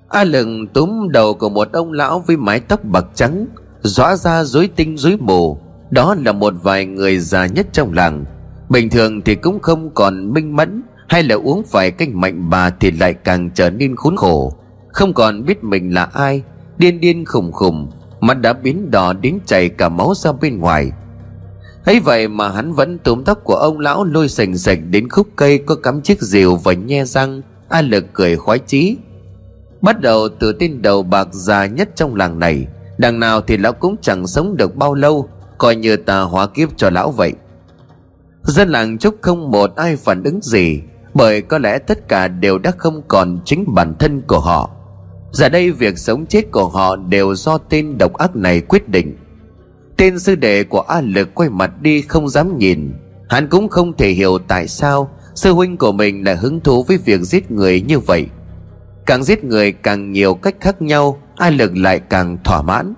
[0.08, 3.46] A lừng túm đầu của một ông lão với mái tóc bạc trắng,
[3.82, 5.58] rõ ra rối tinh rối mù.
[5.90, 8.24] Đó là một vài người già nhất trong làng.
[8.68, 12.70] Bình thường thì cũng không còn minh mẫn, hay là uống phải canh mạnh bà
[12.70, 14.52] thì lại càng trở nên khốn khổ.
[14.88, 16.42] Không còn biết mình là ai,
[16.78, 20.92] điên điên khùng khùng mắt đã biến đỏ đến chảy cả máu ra bên ngoài.
[21.84, 25.28] Ấy vậy mà hắn vẫn túm tóc của ông lão lôi sành sạch đến khúc
[25.36, 28.96] cây có cắm chiếc rìu và nhe răng, a lực cười khoái chí.
[29.80, 32.66] Bắt đầu từ tên đầu bạc già nhất trong làng này,
[32.98, 35.28] đằng nào thì lão cũng chẳng sống được bao lâu,
[35.58, 37.32] coi như ta hóa kiếp cho lão vậy.
[38.42, 40.82] Dân làng chúc không một ai phản ứng gì,
[41.14, 44.70] bởi có lẽ tất cả đều đã không còn chính bản thân của họ
[45.32, 49.16] giờ đây việc sống chết của họ đều do tên độc ác này quyết định.
[49.96, 52.92] Tên sư đệ của a lực quay mặt đi không dám nhìn.
[53.28, 56.96] Hắn cũng không thể hiểu tại sao sư huynh của mình lại hứng thú với
[56.96, 58.26] việc giết người như vậy.
[59.06, 62.94] Càng giết người càng nhiều cách khác nhau, a lực lại càng thỏa mãn.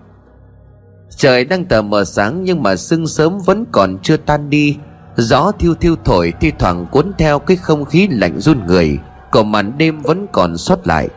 [1.17, 4.77] Trời đang tờ mờ sáng nhưng mà sương sớm vẫn còn chưa tan đi.
[5.17, 8.99] Gió thiêu thiêu thổi thi thoảng cuốn theo cái không khí lạnh run người,
[9.31, 11.09] còn màn đêm vẫn còn sót lại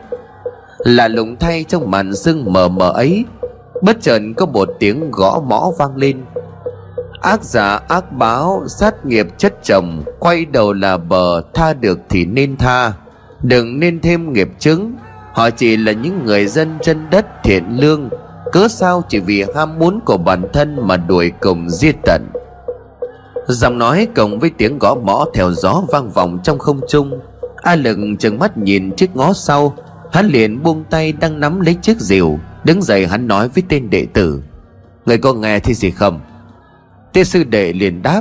[0.78, 3.24] là lùng thay trong màn sương mờ mờ ấy.
[3.82, 6.24] Bất chợt có một tiếng gõ mõ vang lên.
[7.20, 12.24] Ác giả, ác báo, sát nghiệp chất chồng, quay đầu là bờ, tha được thì
[12.24, 12.92] nên tha.
[13.42, 14.96] Đừng nên thêm nghiệp chứng
[15.36, 18.08] họ chỉ là những người dân chân đất thiện lương.
[18.52, 22.26] Cớ sao chỉ vì ham muốn của bản thân mà đuổi cùng diệt tận?
[23.46, 27.20] Giọng nói cộng với tiếng gõ mõ theo gió vang vọng trong không trung.
[27.56, 29.76] A lực chừng mắt nhìn chiếc ngó sau
[30.12, 33.90] hắn liền buông tay đang nắm lấy chiếc rìu, đứng dậy hắn nói với tên
[33.90, 34.42] đệ tử.
[35.06, 36.20] Người có nghe thì gì không?
[37.12, 38.20] Tên sư đệ liền đáp,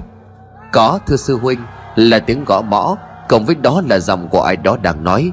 [0.73, 1.59] có, thưa sư huynh,
[1.95, 2.97] là tiếng gõ mõ,
[3.29, 5.31] cộng với đó là dòng của ai đó đang nói.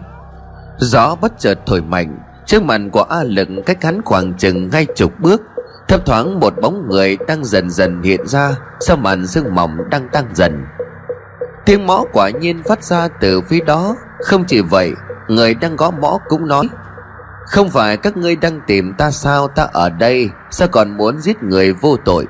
[0.78, 4.86] Gió bất chợt thổi mạnh, trước mặt của a lực cách hắn khoảng chừng ngay
[4.96, 5.42] chục bước,
[5.88, 10.08] thấp thoáng một bóng người đang dần dần hiện ra sau màn sương mỏng đang
[10.08, 10.64] tăng dần.
[11.66, 14.92] Tiếng mõ quả nhiên phát ra từ phía đó, không chỉ vậy
[15.34, 16.68] người đang gõ mõ cũng nói,
[17.46, 19.48] không phải các ngươi đang tìm ta sao?
[19.48, 22.26] Ta ở đây, sao còn muốn giết người vô tội?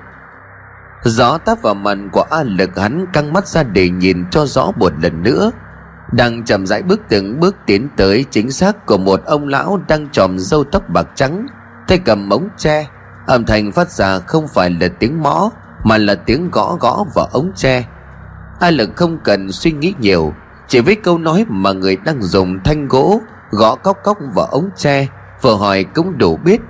[1.04, 4.70] Gió táp vào mặt của a lực, hắn căng mắt ra để nhìn cho rõ
[4.76, 5.50] một lần nữa.
[6.12, 10.08] Đang chậm rãi bước từng bước tiến tới, chính xác của một ông lão đang
[10.08, 11.46] tròm râu tóc bạc trắng,
[11.88, 12.86] tay cầm ống tre,
[13.26, 15.50] âm thanh phát ra không phải là tiếng mõ,
[15.84, 17.84] mà là tiếng gõ gõ vào ống tre.
[18.60, 20.34] A lực không cần suy nghĩ nhiều
[20.72, 24.70] chỉ với câu nói mà người đang dùng thanh gỗ, gõ cốc cốc vào ống
[24.76, 25.06] tre
[25.42, 26.60] vừa hỏi cũng đủ biết.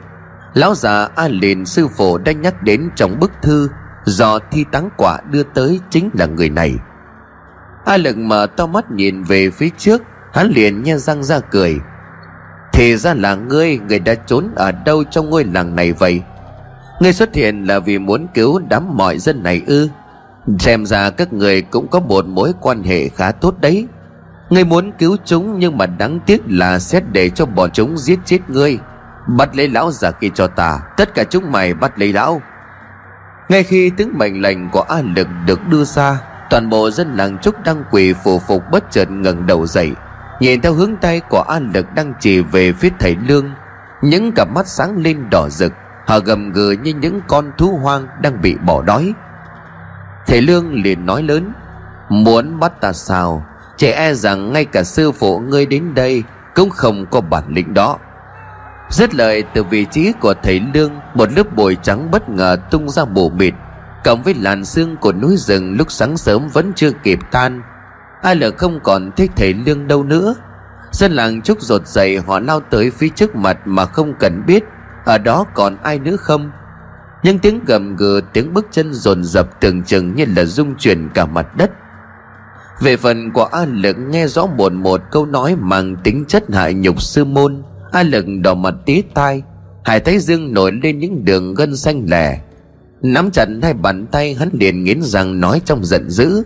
[0.54, 3.68] Lão già a liền sư phụ đã nhắc đến trong bức thư,
[4.04, 6.74] do thi táng quả đưa tới chính là người này.
[7.84, 11.78] A lực mở to mắt nhìn về phía trước, hắn liền nhe răng ra cười.
[12.72, 16.22] Thì ra là ngươi, người đã trốn ở đâu trong ngôi làng này vậy?
[17.00, 19.88] Ngươi xuất hiện là vì muốn cứu đám mọi dân này ư?
[20.58, 23.86] Xem ra các người cũng có một mối quan hệ khá tốt đấy.
[24.50, 28.18] Ngươi muốn cứu chúng nhưng mà đáng tiếc là xét để cho bọn chúng giết
[28.24, 28.78] chết ngươi.
[29.26, 32.42] Bắt lấy lão già kia cho ta, Tất cả chúng mày bắt lấy lão.
[33.48, 37.38] Ngay khi tiếng mệnh lệnh của A Lực được đưa ra, Toàn bộ dân làng
[37.38, 39.92] Trúc đang quỳ phù phục bất chợt ngẩng đầu dậy.
[40.40, 43.50] Nhìn theo hướng tay của A Lực đang chỉ về phía thầy Lương,
[44.02, 45.72] Những cặp mắt sáng lên đỏ rực,
[46.06, 49.14] Họ gầm gừ như những con thú hoang đang bị bỏ đói.
[50.26, 51.52] Thầy Lương liền nói lớn,
[52.08, 53.46] Muốn bắt ta sao?
[53.76, 56.22] Trẻ e rằng ngay cả sư phụ ngươi đến đây
[56.54, 57.98] Cũng không có bản lĩnh đó.
[58.90, 62.88] Dứt lời, từ vị trí của thầy Lương, Một lớp bụi trắng bất ngờ tung
[62.88, 63.54] ra mù mịt,
[64.04, 67.62] Cộng với làn sương của núi rừng lúc sáng sớm vẫn chưa kịp tan.
[68.22, 70.34] Ai lờ không còn thích thầy Lương đâu nữa.
[70.92, 74.64] Dân làng trúc rột dậy họ lao tới phía trước mặt mà không cần biết,
[75.04, 76.50] Ở đó còn ai nữa không?
[77.22, 81.08] Những tiếng gầm gừ, tiếng bước chân dồn dập tưởng chừng như là rung chuyển
[81.14, 81.70] cả mặt đất.
[82.80, 86.74] Về phần của a lực nghe rõ một một câu nói mang tính chất hại
[86.74, 87.62] nhục sư môn.
[87.92, 89.42] A lực đỏ mặt tía tai
[89.84, 92.40] hải thấy dương nổi lên những đường gân xanh lẻ
[93.02, 96.42] nắm chặt hai bàn tay, hắn liền nghiến răng nói trong giận dữ.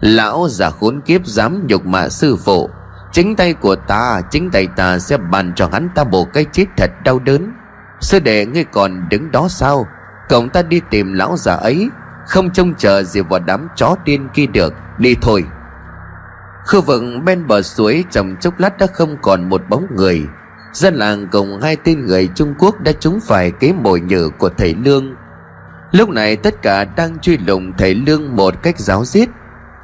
[0.00, 2.68] Lão giả khốn kiếp dám nhục mạ sư phụ.
[3.12, 6.64] Chính tay của ta, chính tay ta sẽ bàn cho hắn ta bộ cái chết
[6.76, 7.52] thật đau đớn.
[8.04, 9.88] Sư đệ ngươi còn đứng đó sao?
[10.28, 11.88] Cổng ta đi tìm lão già ấy,
[12.26, 14.74] Không trông chờ gì vào đám chó điên kia được.
[14.98, 15.44] Đi thôi.
[16.66, 20.22] Khu vực bên bờ suối trong chốc lát đã không còn một bóng người.
[20.72, 24.48] Dân làng cùng hai tên người Trung Quốc đã trúng phải kế mồi nhử của
[24.48, 25.14] thầy Lương.
[25.92, 29.28] Lúc này tất cả đang truy lùng thầy Lương một cách giáo diết.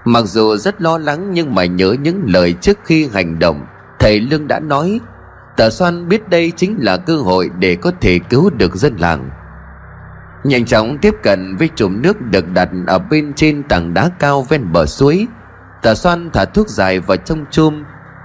[0.04, 3.66] Mặc dù rất lo lắng nhưng mà nhớ những lời trước khi hành động,
[3.98, 5.00] Thầy Lương đã nói
[5.60, 9.30] Tà Soan biết đây chính là cơ hội để có thể cứu được dân làng.
[10.44, 14.42] Nhanh chóng tiếp cận với chùm nước được đặt ở bên trên tảng đá cao
[14.42, 15.26] ven bờ suối.
[15.82, 17.84] Tà Soan thả thuốc dài vào trong chum.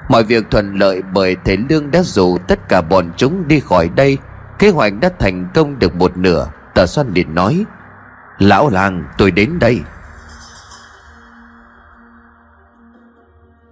[0.10, 3.90] Mọi việc thuận lợi bởi thầy Lương đã rủ tất cả bọn chúng đi khỏi
[3.96, 4.18] đây.
[4.60, 7.66] Kế hoạch đã thành công được một nửa, Tà Soan liền nói,
[8.40, 9.82] Lão làng, tôi đến đây.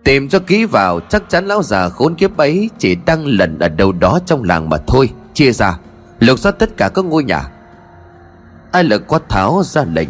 [0.04, 3.70] Tìm cho kỹ vào, Chắc chắn lão già khốn kiếp ấy Chỉ đang lẩn ở
[3.70, 5.10] đâu đó trong làng mà thôi.
[5.34, 5.78] Chia ra,
[6.20, 7.42] Lục soát tất cả các ngôi nhà.
[8.72, 10.10] Ai lực quát tháo ra lệnh.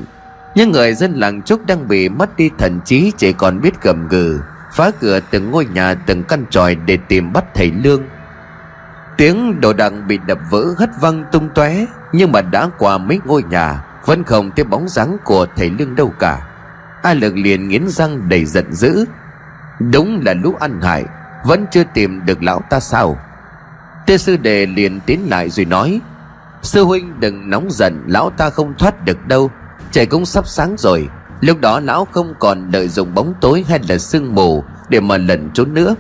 [0.56, 4.08] Những người dân làng trúc đang bị mất đi thần trí, Chỉ còn biết gầm
[4.08, 4.40] gừ,
[4.74, 8.04] Phá cửa từng ngôi nhà, từng căn tròi Để tìm bắt thầy Lương.
[9.18, 13.20] Tiếng đồ đằng bị đập vỡ, hất văng tung tóe, Nhưng mà đã qua mấy
[13.26, 16.48] ngôi nhà, Vẫn không thấy bóng dáng của thầy Lương đâu cả.
[17.04, 19.06] A lực liền nghiến răng đầy giận dữ.
[19.80, 21.06] Đúng là lũ ăn hại,
[21.46, 23.20] Vẫn chưa tìm được lão ta sao?
[24.08, 26.02] Tê sư đề liền tiến lại rồi nói,
[26.62, 29.52] Sư huynh đừng nóng giận, Lão ta không thoát được đâu,
[29.92, 31.10] Trời cũng sắp sáng rồi,
[31.42, 35.18] Lúc đó lão không còn lợi dụng bóng tối hay là sương mù Để mà
[35.18, 35.96] lẩn trốn nữa.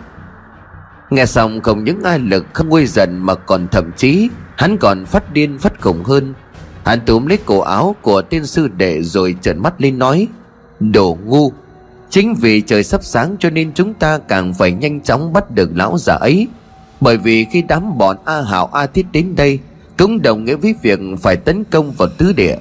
[1.09, 5.05] Nghe xong không những ai lực không nguôi giận Mà còn thậm chí Hắn còn
[5.05, 6.33] phát điên phát khủng hơn.
[6.85, 10.27] Hắn túm lấy cổ áo của tiên sư đệ Rồi trợn mắt lên nói,
[10.79, 11.53] Đồ ngu!
[12.13, 15.69] Chính vì trời sắp sáng cho nên chúng ta càng phải nhanh chóng bắt được
[15.75, 16.47] lão già ấy.
[17.01, 19.59] Bởi vì khi đám bọn A Hảo A Thiết đến đây
[19.97, 22.55] Cũng đồng nghĩa với việc phải tấn công vào tứ địa.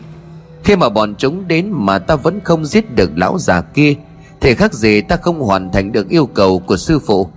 [0.64, 3.94] Khi mà bọn chúng đến mà ta vẫn không giết được lão già kia
[4.40, 7.28] Thì khác gì ta không hoàn thành được yêu cầu của sư phụ.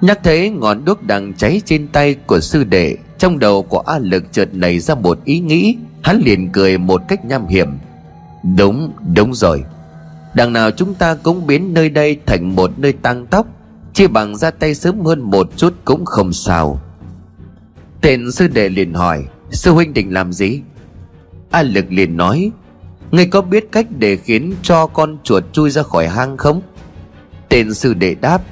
[0.00, 3.98] Nhắc thấy ngọn đuốc đang cháy trên tay của sư đệ Trong đầu của A
[3.98, 5.76] Lực chợt nảy ra một ý nghĩ.
[6.02, 7.78] Hắn liền cười một cách nham hiểm.
[8.56, 9.64] Đúng, đúng rồi.
[10.34, 13.46] Đằng nào chúng ta cũng biến nơi đây thành một nơi tăng tóc
[13.92, 16.80] Chỉ bằng ra tay sớm hơn một chút cũng không sao.
[18.00, 20.62] Tên sư đệ liền hỏi, Sư huynh định làm gì?
[21.50, 22.50] A Lực liền nói,
[23.10, 26.62] Ngươi có biết cách để khiến cho con chuột chui ra khỏi hang không?
[27.48, 28.42] Tên sư đệ đáp,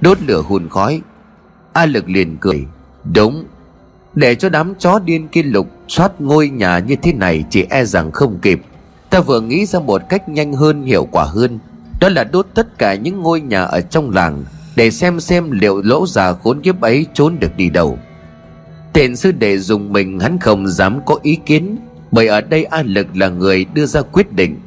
[0.00, 1.00] Đốt lửa hùn khói.
[1.72, 2.66] A Lực liền cười,
[3.14, 3.44] Đúng.
[4.14, 7.84] Để cho đám chó điên kia lục soát ngôi nhà như thế này Chỉ e
[7.84, 8.60] rằng không kịp.
[9.10, 11.58] Ta vừa nghĩ ra một cách nhanh hơn, hiệu quả hơn.
[12.00, 14.44] Đó là đốt tất cả những ngôi nhà ở trong làng,
[14.76, 17.98] Để xem xem liệu lỗ già khốn kiếp ấy trốn được đi đâu.
[18.92, 21.78] Tên sư đệ dùng mình, hắn không dám có ý kiến,
[22.10, 24.60] bởi ở đây A Lực là người đưa ra quyết định.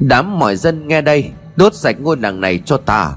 [0.00, 3.12] Đám mọi dân nghe đây, Đốt sạch ngôi làng này cho ta.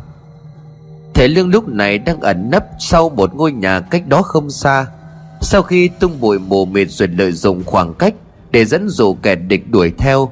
[1.13, 4.85] Thể lương lúc này đang ẩn nấp Sau một ngôi nhà cách đó không xa.
[5.41, 8.13] Sau khi tung bụi mù mịt Rồi lợi dụng khoảng cách
[8.51, 10.31] để dẫn dụ kẻ địch đuổi theo.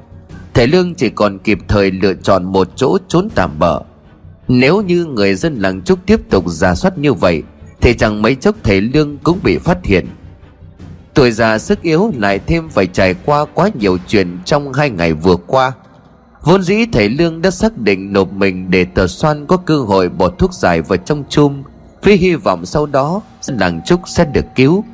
[0.54, 3.80] Thể lương chỉ còn kịp thời lựa chọn một chỗ trốn tạm bỡ
[4.48, 7.42] Nếu như người dân làng trúc tiếp tục giả soát như vậy,
[7.80, 10.06] Thì chẳng mấy chốc thể lương cũng bị phát hiện.
[11.16, 15.12] Tuổi già sức yếu lại thêm phải trải qua quá nhiều chuyện trong hai ngày
[15.12, 15.72] vừa qua.
[16.42, 20.08] Vốn dĩ thầy Lương đã xác định nộp mình để tờ xoan có cơ hội
[20.08, 21.62] bỏ thuốc giải vào trong chum
[22.02, 24.84] Với hy vọng sau đó làng Trúc sẽ được cứu.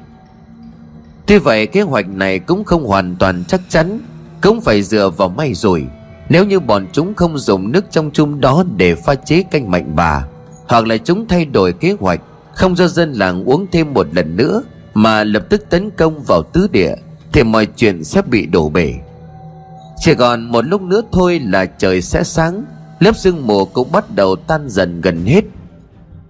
[1.27, 4.01] Tuy vậy, kế hoạch này cũng không hoàn toàn chắc chắn,
[4.41, 5.87] Cũng phải dựa vào may rồi.
[6.29, 9.97] Nếu như bọn chúng không dùng nước trong chung đó để pha chế canh mạnh
[9.97, 10.27] bà,
[10.69, 12.21] Hoặc là chúng thay đổi kế hoạch,
[12.55, 14.63] Không cho dân làng uống thêm một lần nữa,
[14.95, 16.95] mà lập tức tấn công vào tứ địa,
[17.33, 18.95] thì mọi chuyện sẽ bị đổ bể.
[19.99, 22.65] Chỉ còn một lúc nữa thôi là trời sẽ sáng,
[23.01, 25.45] lớp sương mù cũng bắt đầu tan dần gần hết.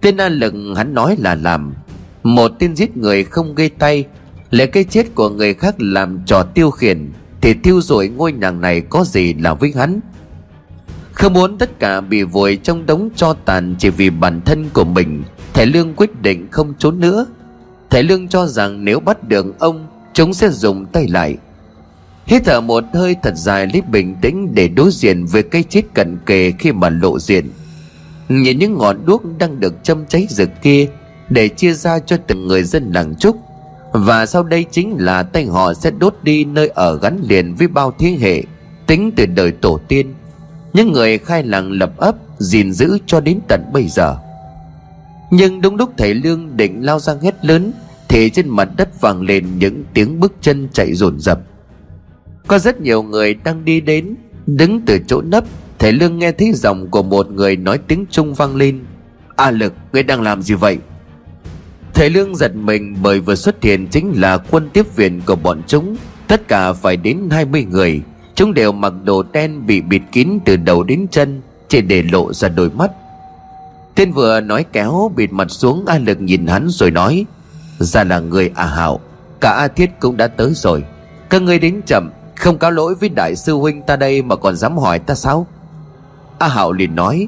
[0.01, 1.73] Tên a lực hắn nói là làm,
[2.23, 4.05] một tên giết người không gây tay
[4.53, 7.11] lấy cái chết của người khác làm trò tiêu khiển,
[7.41, 9.99] thì tiêu rồi ngôi nhà này có gì là với hắn
[11.13, 14.83] không muốn tất cả bị vùi trong đống cho tàn chỉ vì bản thân của
[14.83, 17.25] mình, thầy lương quyết định không trốn nữa.
[17.93, 21.37] Thầy Lương cho rằng nếu bắt được ông, Chúng sẽ dùng tay lại.
[22.25, 25.81] Hít thở một hơi thật dài lấy bình tĩnh Để đối diện với cái chết
[25.93, 27.49] cận kề khi mà lộ diện.
[28.29, 30.87] Nhìn những ngọn đuốc đang được châm cháy rực kia
[31.29, 33.37] Để chia ra cho từng người dân làng trúc.
[33.93, 37.67] Và sau đây chính là tay họ sẽ đốt đi nơi ở gắn liền với
[37.67, 38.43] bao thế hệ,
[38.87, 40.13] Tính từ đời tổ tiên.
[40.73, 44.17] Những người khai làng lập ấp, gìn giữ cho đến tận bây giờ.
[45.31, 47.73] Nhưng đúng lúc thầy Lương định lao ra hét lớn,
[48.09, 51.39] thì trên mặt đất vang lên những tiếng bước chân chạy rồn rập
[52.47, 55.43] có rất nhiều người đang đi đến, đứng từ chỗ nấp.
[55.79, 58.79] Thầy Lương nghe thấy giọng của một người nói tiếng Trung vang lên.
[59.35, 60.77] A Lực, ngươi đang làm gì vậy?
[61.93, 65.61] Thầy Lương giật mình bởi vừa xuất hiện chính là quân tiếp viện của bọn
[65.67, 65.95] chúng.
[66.27, 68.01] Tất cả phải đến 20 người.
[68.35, 72.33] Chúng đều mặc đồ đen bị bịt kín từ đầu đến chân, Chỉ để lộ
[72.33, 72.91] ra đôi mắt.
[73.95, 77.25] Tên vừa nói kéo bịt mặt xuống A Lực nhìn hắn rồi nói,
[77.79, 78.99] Ra là người A Hảo
[79.39, 80.83] Cả A Thiết cũng đã tới rồi.
[81.29, 84.55] Các ngươi đến chậm, Không cáo lỗi với đại sư huynh ta đây mà còn
[84.55, 85.47] dám hỏi ta sao?
[86.39, 87.27] A Hảo liền nói,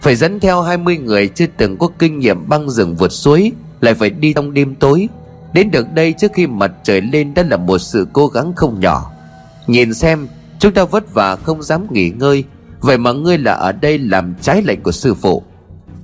[0.00, 3.94] Phải dẫn theo 20 người chưa từng có kinh nghiệm băng rừng vượt suối lại
[3.94, 5.08] phải đi trong đêm tối.
[5.52, 8.80] Đến được đây trước khi mặt trời lên đã là một sự cố gắng không
[8.80, 9.10] nhỏ.
[9.66, 12.44] Nhìn xem, Chúng ta vất vả không dám nghỉ ngơi.
[12.80, 15.42] Vậy mà ngươi là ở đây làm trái lệnh của sư phụ.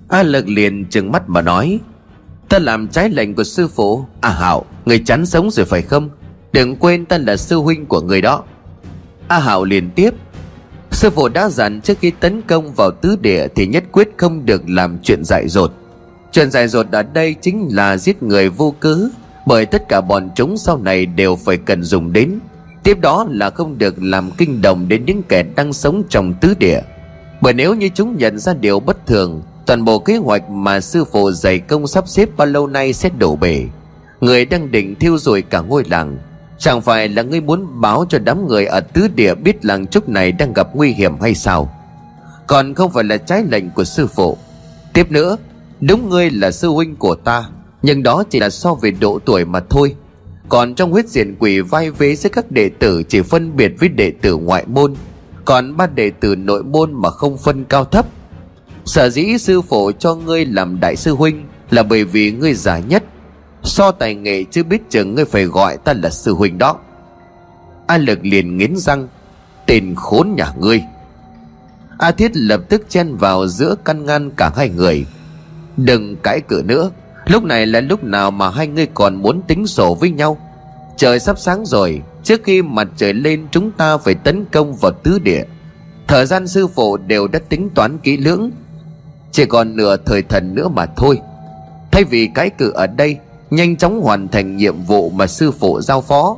[0.09, 1.81] A lực liền trừng mắt mà nói,
[2.49, 4.05] Ta làm trái lệnh của sư phụ?
[4.21, 6.11] À Hảo Người chán sống rồi phải không?
[6.53, 8.43] Đừng quên ta là sư huynh của người đó.
[9.29, 10.11] A Hảo liền tiếp,
[10.91, 14.47] Sư phụ đã dặn trước khi tấn công vào tứ địa Thì nhất quyết không
[14.47, 15.73] được làm chuyện dại dột.
[16.33, 18.99] Chuyện dại dột ở đây chính là giết người vô cớ,
[19.47, 22.39] Bởi tất cả bọn chúng sau này đều phải cần dùng đến.
[22.83, 26.55] Tiếp đó là không được làm kinh động đến những kẻ đang sống trong tứ
[26.59, 26.81] địa.
[27.41, 31.05] Bởi nếu như chúng nhận ra điều bất thường, Toàn bộ kế hoạch mà sư
[31.05, 33.65] phụ dày công sắp xếp bao lâu nay sẽ đổ bể.
[34.21, 36.19] Người đang định thiêu rồi cả ngôi làng,
[36.59, 40.09] Chẳng phải là ngươi muốn báo cho đám người ở tứ địa biết làng trúc
[40.09, 41.73] này đang gặp nguy hiểm hay sao?
[42.47, 44.39] Còn không phải là trái lệnh của sư phụ.
[44.93, 45.37] Tiếp nữa
[45.81, 47.45] Đúng ngươi là sư huynh của ta,
[47.83, 49.95] Nhưng đó chỉ là so về độ tuổi mà thôi.
[50.49, 53.89] Còn trong huyết diện quỷ vai vế giữa các đệ tử Chỉ phân biệt với
[53.89, 54.95] đệ tử ngoại môn,
[55.45, 58.07] Còn ba đệ tử nội môn mà không phân cao thấp.
[58.85, 62.79] Sở dĩ sư phụ cho ngươi làm đại sư huynh Là bởi vì ngươi già
[62.79, 63.05] nhất.
[63.63, 66.77] So tài nghệ chứ biết chừng ngươi phải gọi ta là sư huynh đó.
[67.87, 69.09] A lực liền nghiến răng,
[69.67, 70.83] Tên khốn nhà ngươi.
[71.99, 75.07] A thiết lập tức chen vào giữa căn ngăn cả hai người.
[75.77, 76.91] Đừng cãi cự nữa.
[77.27, 80.39] Lúc này là lúc nào mà hai người còn muốn tính sổ với nhau?
[80.97, 84.93] Trời sắp sáng rồi, Trước khi mặt trời lên, chúng ta phải tấn công vào
[84.93, 85.43] tứ địa.
[86.07, 88.51] Thời gian sư phụ đều đã tính toán kỹ lưỡng.
[89.33, 91.21] Chỉ còn nửa thời thần nữa mà thôi.
[91.93, 93.19] Thay vì cái cự ở đây,
[93.51, 96.37] Nhanh chóng hoàn thành nhiệm vụ mà sư phụ giao phó.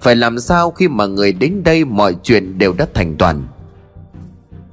[0.00, 3.46] Phải làm sao khi mà người đến đây mọi chuyện đều đã thành toàn?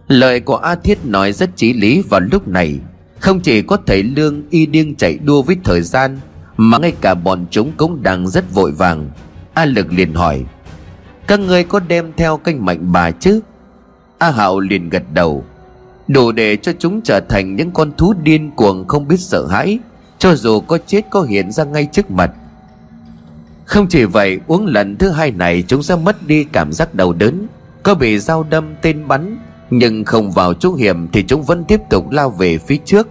[0.08, 2.80] Lời của A Thiết nói rất chí lý vào lúc này.
[3.28, 6.20] Không chỉ có thầy Lương y điên chạy đua với thời gian,
[6.58, 9.10] Mà ngay cả bọn chúng cũng đang rất vội vàng.
[9.54, 10.44] A Lực liền hỏi,
[11.28, 13.40] Các ngươi có đem theo canh mạnh bà chứ?
[14.18, 15.44] A Hạo liền gật đầu,
[16.08, 19.80] Đủ để cho chúng trở thành những con thú điên cuồng không biết sợ hãi,
[20.20, 22.32] cho dù có chết có hiện ra ngay trước mặt.
[23.66, 27.13] Không chỉ vậy, uống lần thứ hai này Chúng sẽ mất đi cảm giác đau
[27.13, 27.48] đớn,
[27.84, 29.38] Có bị dao đâm tên bắn,
[29.70, 33.08] Nhưng không vào chỗ hiểm Thì chúng vẫn tiếp tục lao về phía trước.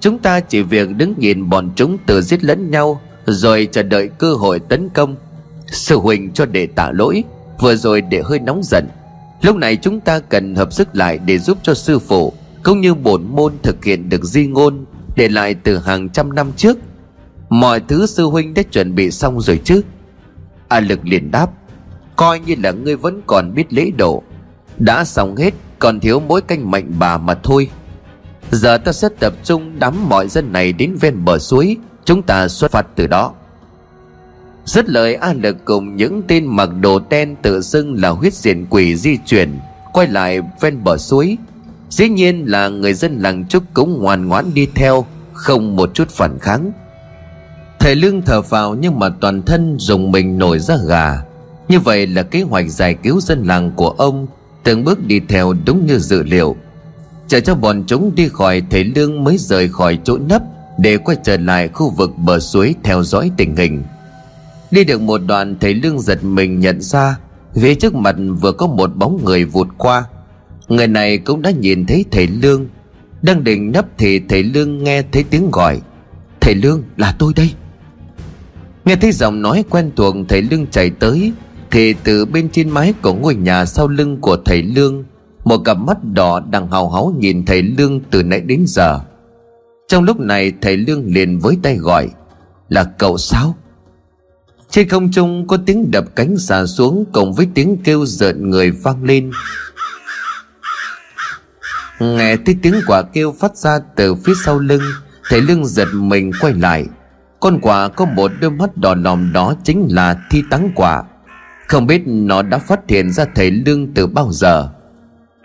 [0.00, 4.08] Chúng ta chỉ việc đứng nhìn bọn chúng tự giết lẫn nhau, Rồi chờ đợi
[4.08, 5.16] cơ hội tấn công.
[5.66, 7.24] Sư huynh cho để tạ lỗi,
[7.60, 8.88] Vừa rồi để hơi nóng giận.
[9.42, 12.32] Lúc này chúng ta cần hợp sức lại để giúp cho sư phụ,
[12.62, 14.84] Cũng như bổn môn thực hiện được di ngôn,
[15.16, 16.78] để lại từ hàng trăm năm trước.
[17.48, 19.82] Mọi thứ sư huynh đã chuẩn bị xong rồi chứ?
[20.68, 21.50] A lực liền đáp,
[22.16, 24.22] coi như là ngươi vẫn còn biết lễ độ.
[24.78, 27.70] Đã xong hết, còn thiếu mỗi canh mạnh bà mà thôi
[28.50, 31.76] giờ ta sẽ tập trung đám mọi dân này đến ven bờ suối.
[32.04, 33.32] Chúng ta xuất phát từ đó.
[34.64, 38.66] Rất lời, A Lực cùng những tên mặc đồ đen tự xưng là huyết diện
[38.70, 39.58] quỷ di chuyển,
[39.92, 41.36] Quay lại ven bờ suối.
[41.90, 46.08] Dĩ nhiên là người dân làng Trúc cũng ngoan ngoãn đi theo, Không một chút
[46.08, 46.72] phản kháng.
[47.78, 51.22] Thầy Lương thở vào nhưng mà toàn thân dùng mình nổi ra gà.
[51.68, 54.26] Như vậy là kế hoạch giải cứu dân làng của ông
[54.64, 56.56] Từng bước đi theo đúng như dự liệu.
[57.30, 60.42] Chờ cho bọn chúng đi khỏi thầy Lương mới rời khỏi chỗ nấp,
[60.78, 63.82] Để quay trở lại khu vực bờ suối theo dõi tình hình.
[64.70, 67.16] Đi được một đoạn thầy Lương giật mình nhận ra,
[67.54, 70.04] Phía trước mặt vừa có một bóng người vụt qua.
[70.68, 72.66] Người này cũng đã nhìn thấy thầy Lương.
[73.22, 75.80] Đang định nấp thì thầy Lương nghe thấy tiếng gọi.
[76.40, 77.50] Thầy Lương, là tôi đây.
[78.84, 81.32] Nghe thấy giọng nói quen thuộc thầy Lương chạy tới,
[81.70, 85.04] Thì từ bên trên mái của ngôi nhà sau lưng của thầy Lương
[85.44, 89.00] một cặp mắt đỏ đang hào háo nhìn thầy Lương từ nãy đến giờ.
[89.88, 92.08] Trong lúc này thầy Lương liền với tay gọi
[92.68, 93.56] Là cậu sao
[94.70, 98.70] Trên không trung có tiếng đập cánh xà xuống Cùng với tiếng kêu rợn người
[98.70, 99.30] vang lên.
[102.00, 104.82] Nghe thấy tiếng quả kêu phát ra từ phía sau lưng,
[105.28, 106.86] Thầy lương giật mình quay lại.
[107.40, 111.02] Con quả có một đôi mắt đỏ lòm đó chính là thi tắng quả.
[111.68, 114.68] Không biết nó đã phát hiện ra thầy lương từ bao giờ.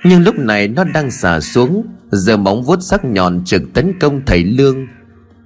[0.04, 4.22] Nhưng lúc này nó đang xả xuống, Giờ móng vuốt sắc nhọn trực tấn công
[4.26, 4.88] thầy Lương.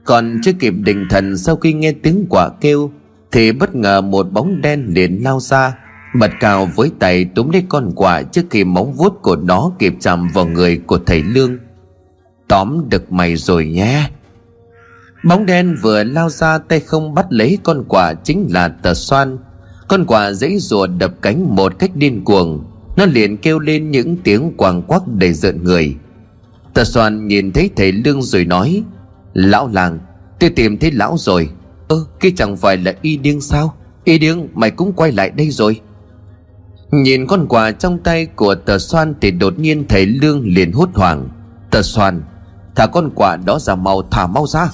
[0.03, 2.91] Còn chưa kịp định thần sau khi nghe tiếng quả kêu,
[3.31, 5.75] Thì bất ngờ một bóng đen liền lao ra,
[6.15, 9.93] Bật cao với tay túm lấy con quả Trước khi móng vuốt của nó kịp
[9.99, 11.57] chạm vào người của thầy Lương.
[12.47, 14.09] Tóm được mày rồi nhé.
[15.23, 19.37] Bóng đen vừa lao ra tay không bắt lấy con quả chính là tờ xoan.
[19.87, 22.63] Con quả dãy rùa đập cánh một cách điên cuồng.
[22.99, 25.95] Nó liền kêu lên những tiếng quàng quắc đầy giận người.
[26.73, 28.83] Tờ xoan nhìn thấy thầy Lương rồi nói
[29.33, 29.99] Lão làng
[30.39, 31.49] tôi tìm thấy lão rồi.
[31.87, 33.73] Ơ ừ, kia chẳng phải là y điên sao?
[34.03, 35.81] Y điên mày cũng quay lại đây rồi.
[36.91, 40.89] Nhìn con quà trong tay của tờ xoan Thì đột nhiên thầy Lương liền hốt
[40.93, 41.29] hoảng.
[41.71, 42.21] Tờ xoan
[42.75, 44.71] Thả con quà đó ra mau thả mau ra.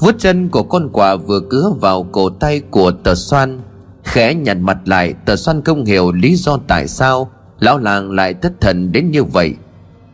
[0.00, 3.60] Vuốt chân của con quà vừa cứa vào cổ tay của tờ xoan
[4.04, 7.30] khẽ nhặt mặt lại, tờ xoan không hiểu lý do tại sao
[7.60, 9.54] lão làng lại thất thần đến như vậy.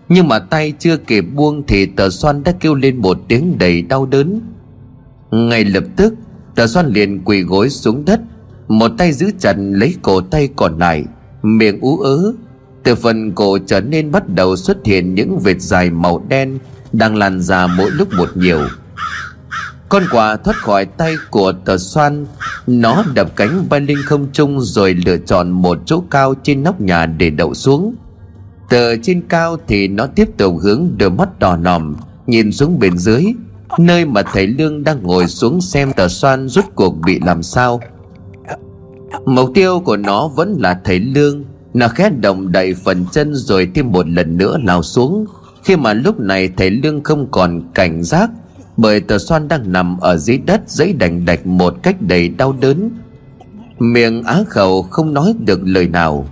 [0.09, 3.83] Nhưng mà tay chưa kịp buông thì tờ xoan đã kêu lên một tiếng đầy
[3.83, 4.41] đau đớn.
[5.31, 6.15] Ngay lập tức,
[6.55, 8.21] tờ xoan liền quỳ gối xuống đất,
[8.69, 11.05] một tay giữ chặt lấy cổ tay còn lại,
[11.43, 12.33] miệng ú ớ.
[12.83, 16.59] Từ phần cổ trở nên bắt đầu xuất hiện những vệt dài màu đen
[16.93, 18.61] đang lan ra mỗi lúc một nhiều
[19.95, 22.27] con quà thoát khỏi tay của tờ xoan.
[22.67, 26.81] Nó đập cánh bay lên không trung rồi lựa chọn một chỗ cao trên nóc
[26.81, 27.95] nhà để đậu xuống.
[28.71, 31.95] Từ trên cao thì nó tiếp tục hướng đôi mắt đỏ nòm
[32.27, 33.25] nhìn xuống bên dưới,
[33.79, 37.81] nơi mà thầy lương đang ngồi xuống xem tờ xoan rút cuộc bị làm sao.
[39.27, 41.45] Mục tiêu của nó vẫn là thầy lương.
[41.75, 45.27] Nó khét động đậy phần chân rồi thêm một lần nữa lao xuống.
[45.65, 48.31] Khi mà lúc này thầy lương không còn cảnh giác
[48.77, 52.53] bởi tờ xoan đang nằm ở dưới đất dãy đành đạch một cách đầy đau
[52.53, 52.91] đớn.
[53.79, 56.27] Miệng á khẩu không nói được lời nào.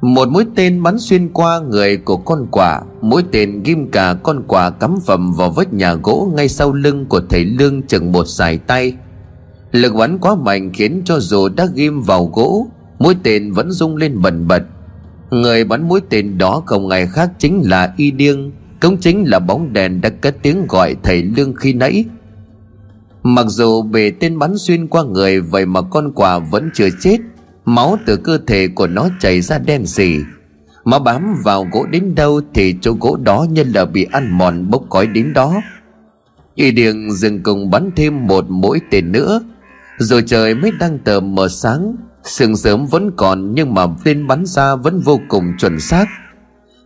[0.00, 4.42] Một mũi tên bắn xuyên qua người của con quả mũi tên ghim cả con
[4.48, 8.24] quả cắm phẩm vào vách nhà gỗ ngay sau lưng của thầy lương chừng một
[8.24, 8.92] sải tay.
[9.72, 12.66] Lực bắn quá mạnh khiến cho dù đã ghim vào gỗ,
[12.98, 14.62] mũi tên vẫn rung lên bần bật.
[15.30, 18.50] Người bắn mũi tên đó không ai khác chính là y điêng
[18.80, 22.04] cũng chính là bóng đèn đã cất tiếng gọi thầy lương khi nãy.
[23.22, 27.16] Mặc dù bị tên bắn xuyên qua người, vậy mà con quà vẫn chưa chết.
[27.64, 30.18] Máu từ cơ thể của nó chảy ra đen sì
[30.84, 34.70] mà bám vào gỗ đến đâu thì chỗ gỗ đó như là bị ăn mòn
[34.70, 35.60] bốc khói đến đó.
[36.54, 39.40] Y điền dừng cùng bắn thêm một mũi tên nữa.
[39.98, 44.46] Rồi trời mới đang tờ mờ sáng, sương sớm vẫn còn nhưng mà tên bắn
[44.46, 46.06] ra vẫn vô cùng chuẩn xác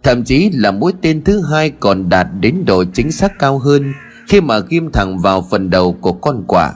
[0.05, 3.93] thậm chí là mũi tên thứ hai còn đạt đến độ chính xác cao hơn
[4.29, 6.73] khi mà ghim thẳng vào phần đầu của con quả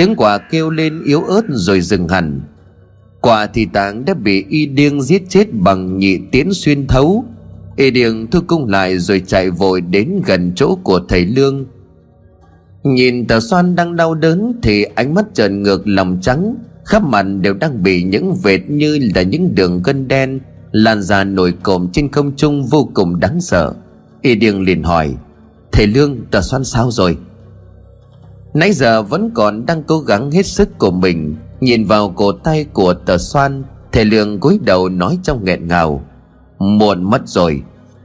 [0.00, 2.40] tiếng quả kêu lên yếu ớt rồi dừng hẳn.
[3.20, 7.24] Quả thì tạng đã bị y điêng giết chết bằng nhị tiến xuyên thấu.
[7.76, 11.66] Y điêng thu cung lại rồi chạy vội đến gần chỗ của thầy lương.
[12.82, 17.22] Nhìn tờ xoan đang đau đớn thì ánh mắt trợn ngược lòng trắng, khắp mặt
[17.22, 20.40] đều đang bị những vệt như là những đường gân đen
[20.72, 23.72] lan ra nổi cộm trên không trung vô cùng đáng sợ.
[24.22, 25.14] Y điêng liền hỏi,
[25.72, 27.18] thầy lương tờ xoan sao rồi?
[28.54, 32.64] Nãy giờ vẫn còn đang cố gắng hết sức của mình, nhìn vào cổ tay
[32.72, 33.62] của tờ xoan
[33.92, 36.04] thầy lương cúi đầu nói trong nghẹn ngào,
[36.58, 37.62] muộn mất rồi,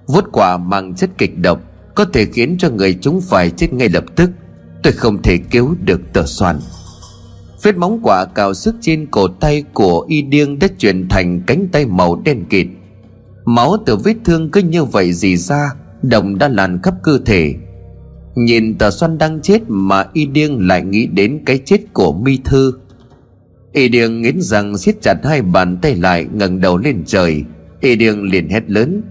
[0.08, 1.62] vuốt quả mang chất kịch độc,
[1.96, 4.30] có thể khiến cho người chúng phải chết ngay lập tức.
[4.84, 6.60] Tôi không thể cứu được tờ xoan
[7.66, 11.68] vết móng quả cào sức trên cổ tay của y điêng đã chuyển thành cánh
[11.72, 12.68] tay màu đen kịt.
[13.46, 15.70] Máu từ vết thương cứ như vậy dì ra
[16.02, 17.54] đồng đã làn khắp cơ thể.
[18.36, 22.38] Nhìn tờ xoan đang chết mà y điêng lại nghĩ đến cái chết của mi
[22.46, 22.74] thư.
[23.74, 27.44] Y điêng nghiến rằng siết chặt hai bàn tay lại, ngẩng đầu lên trời.
[27.82, 29.02] Y điêng liền hét lớn,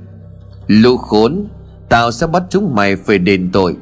[0.66, 1.48] lũ khốn,
[1.88, 3.76] tao sẽ bắt chúng mày phải đền tội.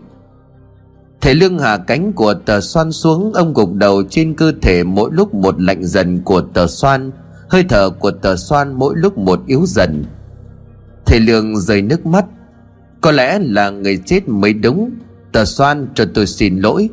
[1.22, 5.10] Thầy lương hạ cánh của tờ xoan xuống, Ông gục đầu trên cơ thể mỗi
[5.12, 7.10] lúc một lạnh dần của tờ xoan,
[7.48, 10.04] Hơi thở của tờ xoan mỗi lúc một yếu dần.
[11.06, 12.24] Thầy lương rơi nước mắt.
[13.00, 14.90] Có lẽ là người chết mới đúng,
[15.32, 16.88] Tờ xoan cho tôi xin lỗi.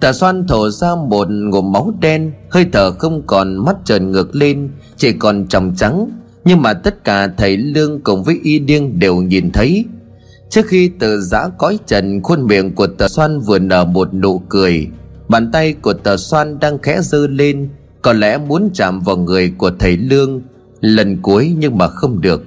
[0.00, 4.36] Tờ xoan thổ ra một ngụm máu đen, Hơi thở không còn mắt trần ngược
[4.36, 6.10] lên, Chỉ còn tròng trắng.
[6.44, 9.84] Nhưng mà tất cả thầy lương cùng với y điên đều nhìn thấy.
[10.50, 14.38] Trước khi từ giã cõi trần, Khuôn miệng của tờ xoan vừa nở một nụ
[14.38, 14.88] cười.
[15.28, 17.68] Bàn tay của tờ xoan đang khẽ dơ lên,
[18.02, 20.42] Có lẽ muốn chạm vào người của thầy Lương,
[20.80, 22.44] Lần cuối nhưng mà không được.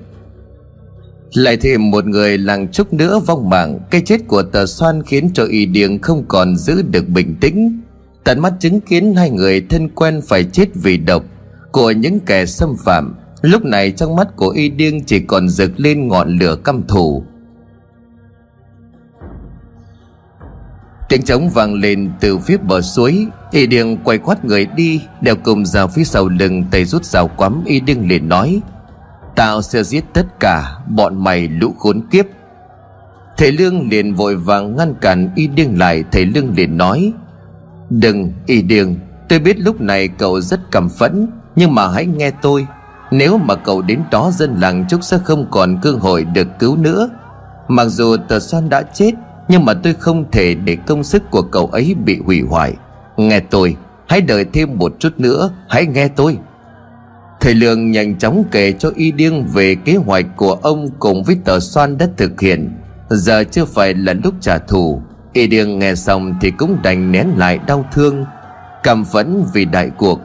[1.34, 5.30] Lại thêm một người làng trúc nữa vong mạng, Cái chết của tờ xoan khiến
[5.34, 7.82] cho y điền không còn giữ được bình tĩnh.
[8.24, 11.24] Tận mắt chứng kiến hai người thân quen phải chết vì độc
[11.72, 13.16] Của những kẻ xâm phạm.
[13.42, 17.24] Lúc này trong mắt của y điên chỉ còn rực lên ngọn lửa căm thù.
[21.12, 23.28] Tiếng trống vang lên từ phía bờ suối.
[23.52, 27.28] Y điên quay quát người đi, Đeo cùng rào phía sau lưng, tay rút rào
[27.28, 27.64] quắm.
[27.66, 28.62] Y điên liền nói,
[29.36, 32.26] Tao sẽ giết tất cả Bọn mày, lũ khốn kiếp.
[33.38, 36.04] Thầy Lương liền vội vàng ngăn cản Y điên lại.
[36.12, 37.14] Thầy Lương liền nói,
[37.90, 39.00] Đừng, Y điên
[39.30, 42.68] Tôi biết lúc này cậu rất cầm phẫn, Nhưng mà hãy nghe tôi.
[43.12, 46.78] Nếu mà cậu đến đó, dân làng Chúc sẽ không còn cơ hội được cứu
[46.78, 47.10] nữa.
[47.68, 49.12] Mặc dù tờ xoan đã chết
[49.52, 52.74] nhưng mà tôi không thể để công sức của cậu ấy bị hủy hoại.
[53.18, 53.76] Nghe tôi,
[54.08, 56.38] Hãy đợi thêm một chút nữa, Hãy nghe tôi.
[57.40, 61.38] Thầy Lương nhanh chóng kể cho Y Điêng về kế hoạch của ông cùng với
[61.46, 62.70] tờ xoan đã thực hiện.
[63.10, 65.02] Giờ chưa phải là lúc trả thù.
[65.34, 68.26] Y Điêng nghe xong thì cũng đành nén lại đau thương
[68.84, 70.20] Cảm phẫn vì đại cuộc.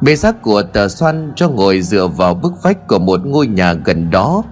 [0.00, 3.72] Bê xác của tờ xoan cho ngồi dựa vào bức vách của một ngôi nhà
[3.72, 4.42] gần đó,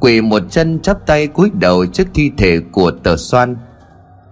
[0.00, 3.56] Quỳ một chân chắp tay cúi đầu trước thi thể của tờ xoan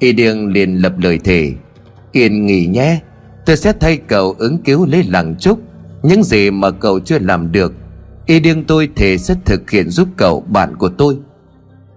[0.03, 1.53] Y Điêng liền lập lời thề.
[2.13, 3.01] Yên nghỉ nhé,
[3.47, 5.61] Tôi sẽ thay cậu ứng cứu lấy làng trúc.
[6.03, 7.73] Những gì mà cậu chưa làm được,
[8.27, 11.17] Y điêng tôi thề sẽ thực hiện giúp cậu, bạn của tôi.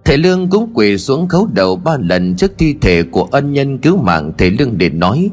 [0.04, 3.78] Thầy Lương cũng quỳ xuống khấu đầu ba lần trước thi thể của ân nhân
[3.78, 5.30] cứu mạng Thầy Lương để nói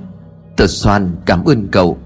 [0.57, 1.97] Tờ xoan, cảm ơn cậu.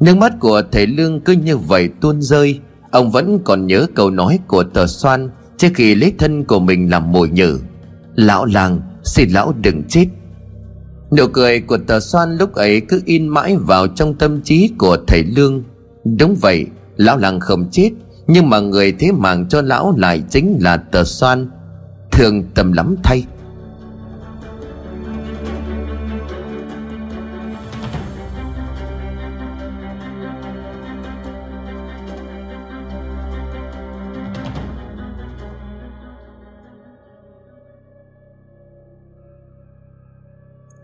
[0.00, 2.60] Nước mắt của thầy Lương cứ như vậy tuôn rơi.
[2.90, 6.90] Ông vẫn còn nhớ câu nói của tờ xoan Trước khi lấy thân của mình
[6.90, 7.58] làm mồi nhử.
[8.14, 10.06] Lão làng xin lão đừng chết.
[11.16, 14.96] Nụ cười của tờ xoan lúc ấy cứ in mãi vào trong tâm trí của
[15.06, 15.62] thầy Lương.
[16.18, 17.90] Đúng vậy, Lão làng không chết,
[18.26, 21.50] Nhưng mà người thế mạng cho lão lại chính là tờ xoan
[22.12, 23.24] thường tầm lắm thay.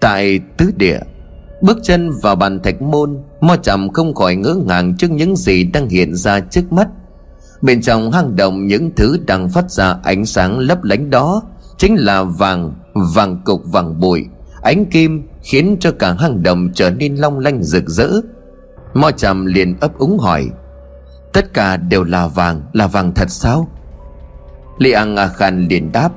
[0.08, 1.00] Tại tứ địa.
[1.62, 5.64] Bước chân vào bàn thạch môn Mo chậm không khỏi ngỡ ngàng trước những gì
[5.64, 6.88] đang hiện ra trước mắt.
[7.62, 11.42] Bên trong hang động những thứ đang phát ra ánh sáng lấp lánh đó
[11.78, 12.74] Chính là vàng,
[13.14, 14.24] vàng cục vàng bụi.
[14.62, 18.10] Ánh kim khiến cho cả hang động trở nên long lanh rực rỡ.
[18.94, 20.50] Mo chậm liền ấp úng hỏi
[21.32, 23.68] Tất cả đều là vàng, là vàng thật sao?
[24.78, 26.12] Li an A Khan liền đáp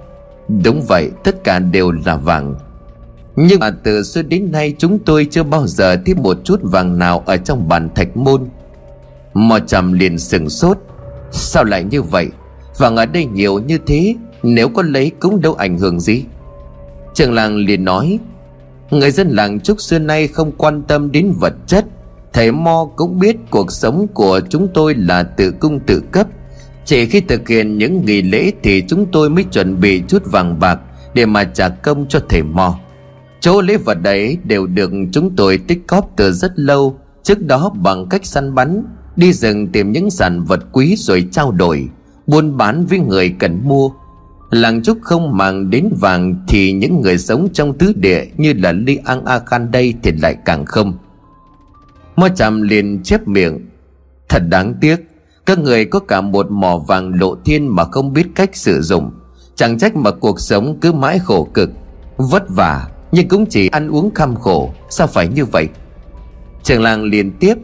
[0.63, 2.55] Đúng vậy, tất cả đều là vàng
[3.35, 6.99] nhưng mà từ xưa đến nay chúng tôi chưa bao giờ thấy một chút vàng
[6.99, 8.47] nào ở trong bàn thạch môn.
[9.33, 10.77] Mò trầm liền sừng sốt.
[11.31, 12.27] Sao lại như vậy?
[12.77, 16.23] Vàng ở đây nhiều như thế, Nếu có lấy cũng đâu ảnh hưởng gì?
[17.13, 18.19] Trường làng liền nói,
[18.91, 21.85] Người dân làng Trúc xưa nay không quan tâm đến vật chất.
[22.33, 26.27] Thầy Mo cũng biết cuộc sống của chúng tôi là tự cung tự cấp.
[26.85, 30.59] Chỉ khi thực hiện những nghi lễ thì chúng tôi mới chuẩn bị chút vàng
[30.59, 30.79] bạc
[31.13, 32.79] Để mà trả công cho thầy Mo.
[33.41, 36.99] Chỗ lễ vật đấy đều được chúng tôi tích cóp từ rất lâu.
[37.23, 38.83] Trước đó bằng cách săn bắn,
[39.15, 41.89] Đi rừng tìm những sản vật quý rồi trao đổi,
[42.27, 43.89] Buôn bán với người cần mua.
[44.49, 48.71] Làng Trúc không mang đến vàng Thì những người sống trong tứ địa Như là
[48.71, 50.93] Li An A Khan đây Thì lại càng không.
[52.15, 53.69] Mo chạm liền chép miệng.
[54.29, 54.95] Thật đáng tiếc,
[55.45, 59.11] Các người có cả một mỏ vàng lộ thiên Mà không biết cách sử dụng.
[59.55, 61.69] Chẳng trách mà cuộc sống cứ mãi khổ cực,
[62.17, 64.73] Vất vả nhưng cũng chỉ ăn uống kham khổ.
[64.89, 65.67] Sao phải như vậy?
[66.63, 67.55] Trường làng liền tiếp.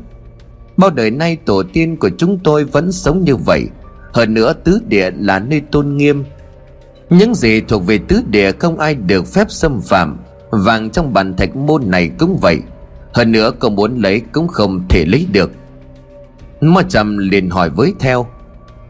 [0.78, 3.68] Bao đời nay tổ tiên của chúng tôi vẫn sống như vậy.
[4.14, 6.24] Hơn nữa tứ địa là nơi tôn nghiêm.
[7.10, 10.18] Những gì thuộc về tứ địa không ai được phép xâm phạm.
[10.50, 12.60] Vàng trong bàn thạch môn này cũng vậy.
[13.14, 15.52] Hơn nữa có muốn lấy cũng không thể lấy được.
[16.62, 18.28] Mo trầm liền hỏi với theo.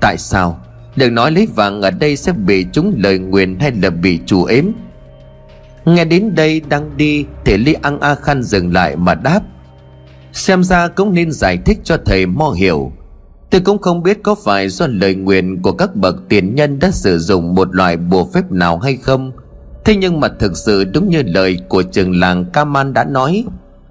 [0.02, 0.60] Tại sao?
[0.96, 4.44] Đừng nói lấy vàng ở đây sẽ bị chúng lời nguyền hay là bị chủ
[4.44, 4.66] ếm.
[5.88, 9.42] Nghe đến đây đang đi Thì Ly an A Khan dừng lại mà đáp.
[10.34, 12.92] Xem ra cũng nên giải thích cho thầy Mo hiểu.
[13.50, 16.92] Tôi cũng không biết có phải do lời nguyện của các bậc tiền nhân đã
[16.92, 19.32] sử dụng một loại bùa phép nào hay không.
[19.86, 23.44] Thế nhưng mà thực sự đúng như lời của trường làng Kaman đã nói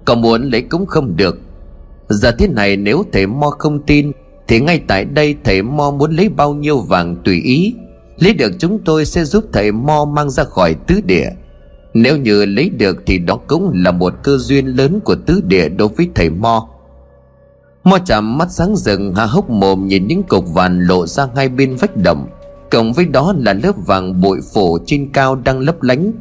[0.05, 1.39] Có muốn lấy cũng không được.
[2.09, 4.11] Giờ thế này nếu thầy Mo không tin,
[4.47, 7.75] Thì ngay tại đây thầy Mo muốn lấy bao nhiêu vàng tùy ý.
[8.19, 11.29] Lấy được chúng tôi sẽ giúp thầy Mo mang ra khỏi tứ địa
[12.03, 15.69] nếu như lấy được thì đó cũng là một cơ duyên lớn của tứ địa
[15.69, 16.69] đối với thầy Mo.
[17.83, 21.49] Mo chạm mắt sáng rừng hạ hốc mồm nhìn những cục vàng lộ ra hai
[21.49, 22.27] bên vách động.
[22.71, 26.11] Cộng với đó là lớp vàng bụi phủ trên cao đang lấp lánh.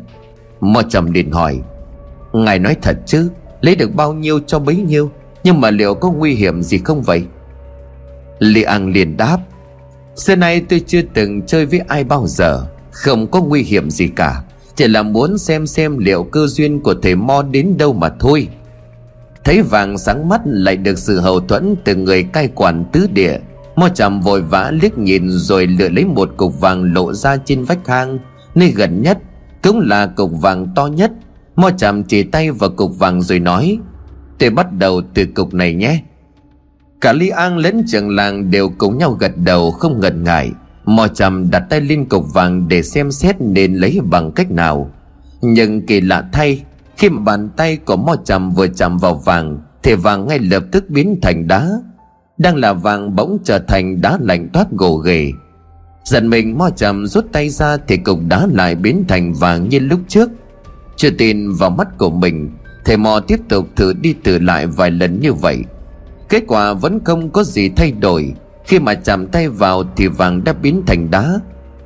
[0.61, 1.61] Mo trầm liền hỏi,
[2.33, 3.29] Ngài nói thật chứ?
[3.61, 5.11] Lấy được bao nhiêu cho bấy nhiêu?
[5.45, 7.25] Nhưng mà liệu có nguy hiểm gì không vậy?
[8.39, 9.39] Li An liền đáp,
[10.17, 14.09] Xưa nay tôi chưa từng chơi với ai bao giờ, Không có nguy hiểm gì
[14.09, 14.43] cả.
[14.77, 18.49] Chỉ là muốn xem xem liệu cơ duyên của thầy Mo đến đâu mà thôi.
[19.45, 23.39] Thấy vàng sáng mắt lại được sự hậu thuẫn từ người cai quản tứ địa.
[23.77, 27.65] Mo chạm vội vã liếc nhìn rồi lựa lấy một cục vàng lộ ra trên
[27.65, 28.19] vách hang,
[28.55, 29.19] Nơi gần nhất
[29.63, 31.13] cũng là cục vàng to nhất.
[31.57, 33.79] Mo chạm chỉ tay vào cục vàng rồi nói,
[34.39, 36.03] Tôi bắt đầu từ cục này nhé.
[37.01, 40.51] Cả Ly An lẫn trường làng đều cùng nhau gật đầu không ngần ngại.
[40.87, 44.91] Mò chầm đặt tay lên cục vàng để xem xét nên lấy bằng cách nào.
[45.43, 46.63] Nhưng kỳ lạ thay,
[46.97, 50.63] Khi mà bàn tay của mò chầm vừa chạm vào vàng, Thì vàng ngay lập
[50.73, 51.71] tức biến thành đá.
[52.39, 55.31] Đang là vàng bỗng trở thành đá lạnh toát gồ ghề.
[56.05, 59.79] Giận mình, mò chầm rút tay ra Thì cục đá lại biến thành vàng như
[59.79, 60.31] lúc trước.
[60.97, 62.51] Chưa tin vào mắt của mình
[62.87, 65.65] Thầy mò tiếp tục thử đi thử lại vài lần như vậy.
[66.29, 68.35] Kết quả vẫn không có gì thay đổi.
[68.67, 71.41] Khi mà chạm tay vào thì vàng đã biến thành đá,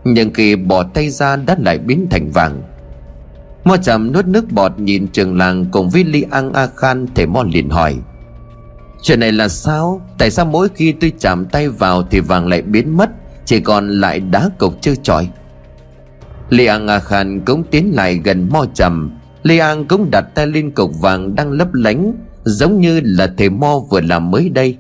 [0.05, 2.63] Nhưng khi bỏ tay ra đã lại biến thành vàng.
[3.65, 7.27] Mo chạm nuốt nước bọt nhìn trường làng cùng với Li An A Khan, Thầy
[7.27, 7.97] Mo liền hỏi,
[9.03, 10.01] Chuyện này là sao?
[10.19, 13.11] Tại sao mỗi khi tôi chạm tay vào Thì vàng lại biến mất,
[13.45, 15.29] Chỉ còn lại đá cục chưa trọi?
[16.49, 19.11] Li An A Khan cũng tiến lại gần Mo chạm
[19.43, 22.13] Li An cũng đặt tay lên cục vàng đang lấp lánh,
[22.45, 24.77] Giống như là thầy Mo vừa làm mới đây.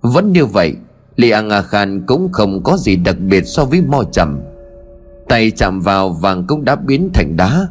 [0.00, 0.74] Vẫn như vậy
[1.16, 4.40] Li An A Khan cũng không có gì đặc biệt so với Mo chậm
[5.28, 7.68] Tay chạm vào vàng cũng đã biến thành đá.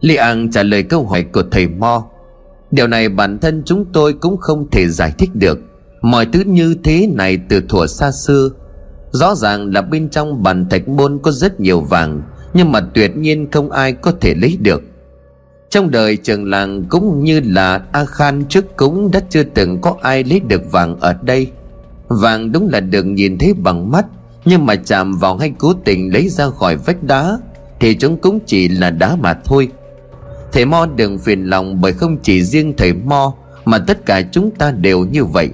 [0.00, 2.04] Li An trả lời câu hỏi của thầy Mo.
[2.70, 5.58] Điều này bản thân chúng tôi cũng không thể giải thích được.
[6.02, 8.50] Mọi thứ như thế này từ thuở xa xưa,
[9.10, 12.22] Rõ ràng là bên trong bàn thạch môn có rất nhiều vàng,
[12.54, 14.82] Nhưng mà tuyệt nhiên không ai có thể lấy được.
[15.70, 19.96] Trong đời trường làng cũng như là A Khan trước cũng đã chưa từng có
[20.02, 21.50] ai lấy được vàng ở đây.
[22.08, 24.06] Vàng đúng là được nhìn thấy bằng mắt,
[24.44, 27.38] Nhưng mà chạm vào hay cố tình lấy ra khỏi vách đá
[27.80, 29.68] Thì chúng cũng chỉ là đá mà thôi.
[30.52, 33.34] Thầy Mo đừng phiền lòng bởi không chỉ riêng thầy Mo
[33.64, 35.50] Mà tất cả chúng ta đều như vậy.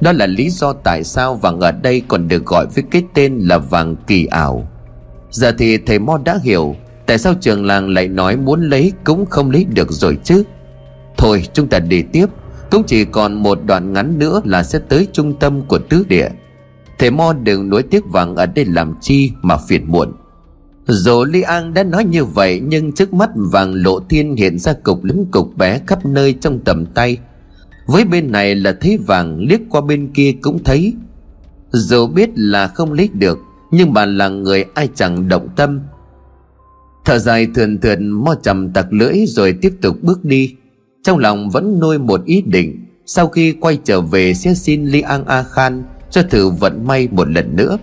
[0.00, 3.38] Đó là lý do tại sao vàng ở đây còn được gọi với cái tên
[3.38, 4.68] là vàng kỳ ảo.
[5.30, 6.76] Giờ thì thầy Mo đã hiểu
[7.06, 10.44] Tại sao trường làng lại nói muốn lấy cũng không lấy được rồi chứ.
[11.16, 12.26] Thôi, chúng ta đi tiếp.
[12.70, 16.28] Cũng chỉ còn một đoạn ngắn nữa là sẽ tới trung tâm của tứ địa.
[16.98, 20.12] Thầy Mo đừng nối tiếc vàng ở đây làm chi mà phiền muộn.
[20.86, 24.72] Dù Li An đã nói như vậy, Nhưng trước mắt vàng lộ thiên hiện ra
[24.72, 27.18] cục lớn cục bé khắp nơi trong tầm tay.
[27.86, 30.94] Với bên này là thấy vàng liếc qua bên kia cũng thấy.
[31.70, 33.38] Dù biết là không lấy được,
[33.70, 35.80] Nhưng bà là người ai chẳng động tâm.
[37.04, 40.54] Thở dài thườn thượt, mo chầm tặc lưỡi rồi tiếp tục bước đi.
[41.04, 45.00] Trong lòng vẫn nuôi một ý định, Sau khi quay trở về sẽ xin Li
[45.00, 47.78] An A Khan Cho thử vận may một lần nữa.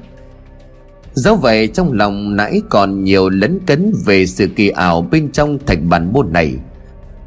[1.13, 5.57] Dẫu vậy, trong lòng nãy còn nhiều lấn cấn về sự kỳ ảo bên trong
[5.65, 6.55] thạch bản môn này.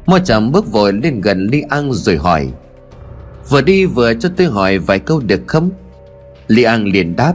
[0.05, 2.47] Mo Trầm bước vội lên gần Li An rồi hỏi,
[3.49, 5.69] Vừa đi vừa cho tôi hỏi vài câu được không?
[6.47, 7.33] Li An liền đáp,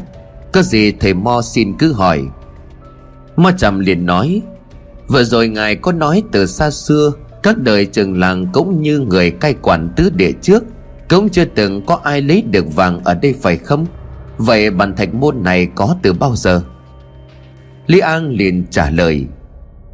[0.52, 2.22] Có gì thầy Mo xin cứ hỏi.
[3.36, 4.42] Mo Trầm liền nói,
[5.08, 7.12] Vừa rồi ngài có nói từ xa xưa
[7.42, 10.64] các đời trường làng cũng như người cai quản tứ địa trước
[11.08, 13.86] Cũng chưa từng có ai lấy được vàng ở đây phải không?
[14.38, 16.62] Vậy bàn thạch môn này có từ bao giờ?
[17.86, 19.26] Lý An liền trả lời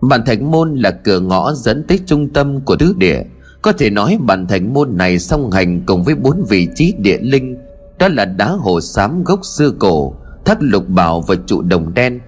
[0.00, 3.22] Bàn thạch môn là cửa ngõ dẫn tới trung tâm của tứ địa.
[3.62, 7.18] Có thể nói bàn thạch môn này song hành cùng với bốn vị trí địa
[7.20, 7.56] linh,
[7.98, 12.20] Đó là đá hồ xám gốc xưa cổ Thác lục bảo và trụ đồng đen.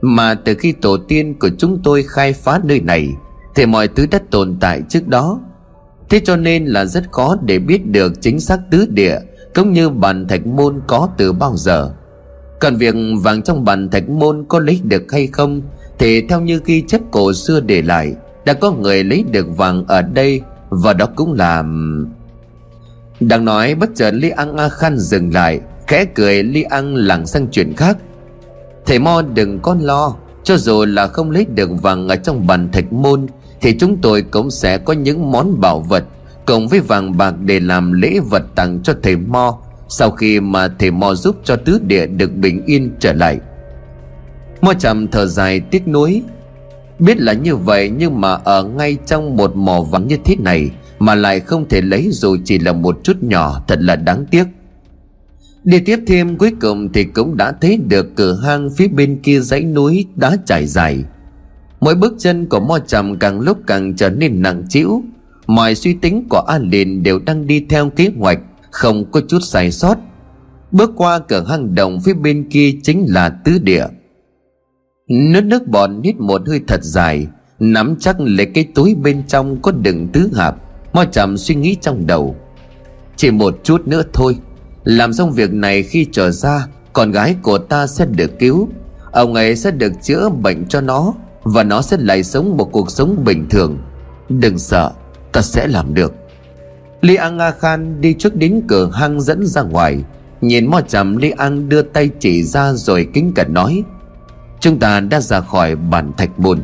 [0.00, 3.14] Mà từ khi tổ tiên của chúng tôi khai phá nơi này
[3.58, 5.40] thì mọi thứ đã tồn tại trước đó.
[6.10, 9.18] Thế cho nên là rất khó để biết được chính xác tứ địa
[9.54, 11.90] Cũng như bàn thạch môn có từ bao giờ.
[12.60, 15.62] Còn việc vàng trong bàn thạch môn có lấy được hay không
[15.98, 19.84] Thì theo như ghi chép cổ xưa để lại, Đã có người lấy được vàng
[19.88, 21.64] ở đây Và đó cũng là...
[23.20, 27.26] Đang nói bất chợt Li An A Khan dừng lại, Khẽ cười Li An lảng
[27.26, 27.96] sang chuyện khác.
[28.86, 32.68] Thầy Mo đừng có lo, Cho dù là không lấy được vàng ở trong bàn
[32.72, 33.26] thạch môn
[33.60, 36.04] thì chúng tôi cũng sẽ có những món bảo vật
[36.46, 40.68] Cộng với vàng bạc để làm lễ vật tặng cho thầy Mo Sau khi mà
[40.78, 43.38] thầy Mo giúp cho tứ địa được bình yên trở lại.
[44.60, 46.22] Mo trầm thở dài tiếc nuối.
[46.98, 50.70] Biết là như vậy nhưng mà ở ngay trong một mỏ vàng như thế này
[50.98, 54.44] Mà lại không thể lấy dù chỉ là một chút nhỏ thật là đáng tiếc.
[55.64, 59.40] Đi tiếp thêm cuối cùng thì cũng đã thấy được cửa hang phía bên kia
[59.40, 61.04] dãy núi đá trải dài.
[61.80, 65.02] Mỗi bước chân của Mo Trầm càng lúc càng trở nên nặng trĩu.
[65.46, 68.38] Mọi suy tính của a Liền đều đang đi theo kế hoạch,
[68.70, 69.96] Không có chút sai sót.
[70.72, 73.86] Bước qua cửa hang động phía bên kia chính là tứ địa.
[75.08, 77.26] Nước nước bọn hít một hơi thật dài,
[77.58, 80.56] Nắm chắc lấy cái túi bên trong có đựng tứ hạp.
[80.92, 82.36] Mo trầm suy nghĩ trong đầu.
[83.16, 84.36] Chỉ một chút nữa thôi,
[84.84, 88.68] Làm xong việc này khi trở ra, Con gái của ta sẽ được cứu.
[89.12, 91.14] Ông ấy sẽ được chữa bệnh cho nó.
[91.50, 93.78] Và nó sẽ lại sống một cuộc sống bình thường.
[94.28, 94.92] Đừng sợ,
[95.32, 96.14] Ta sẽ làm được.
[97.00, 100.04] Li An A Khan đi trước đến cửa hang dẫn ra ngoài.
[100.40, 103.82] Nhìn mo chằm Li An đưa tay chỉ ra rồi kính cẩn nói,
[104.60, 106.60] Chúng ta đã ra khỏi bản thạch bồn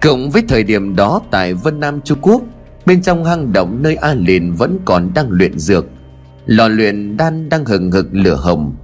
[0.00, 2.42] Cộng với thời điểm đó, tại Vân Nam Trung Quốc,
[2.86, 5.86] Bên trong hang động nơi A Liền vẫn còn đang luyện dược.
[6.46, 8.74] Lò luyện đan đang hừng hực lửa hồng.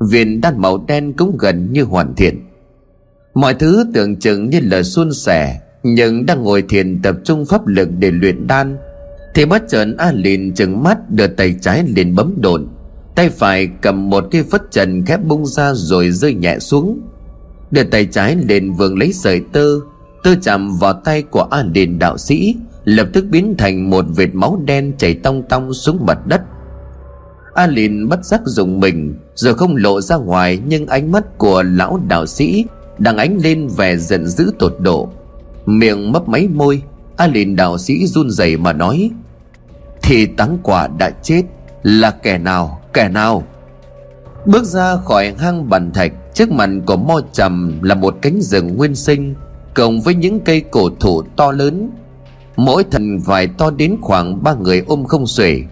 [0.00, 2.43] Viên đan màu đen cũng gần như hoàn thiện.
[3.34, 7.66] Mọi thứ tưởng chừng như là suôn sẻ, Nhưng đang ngồi thiền tập trung pháp
[7.66, 8.76] lực để luyện đan,
[9.34, 12.68] Thì bất chợt A Lìn chừng mắt, đưa tay trái lên bấm đồn.
[13.14, 17.00] Tay phải cầm một cái phất trần khép bung ra rồi rơi nhẹ xuống.
[17.70, 19.66] Đưa tay trái lên vườn lấy sợi tơ
[20.22, 24.34] Tơ chạm vào tay của A Lìn đạo sĩ, Lập tức biến thành một vệt
[24.34, 26.40] máu đen chảy tong tong xuống mặt đất.
[27.54, 31.62] A Lìn bất giác dùng mình, Rồi không lộ ra ngoài, Nhưng ánh mắt của
[31.62, 32.64] lão đạo sĩ
[32.98, 35.08] đang ánh lên vẻ giận dữ tột độ.
[35.66, 36.82] Miệng mấp máy môi,
[37.16, 39.10] A Lìn đạo sĩ run rẩy mà nói,
[40.02, 41.42] Thì táng quả đã chết,
[41.82, 43.42] Là kẻ nào Kẻ nào?
[44.46, 48.76] Bước ra khỏi hang bàn thạch, Trước mặt của mo trầm là một cánh rừng
[48.76, 49.34] nguyên sinh,
[49.74, 51.90] Cộng với những cây cổ thụ to lớn.
[52.56, 55.62] Mỗi thần vài to đến khoảng ba người ôm không xuể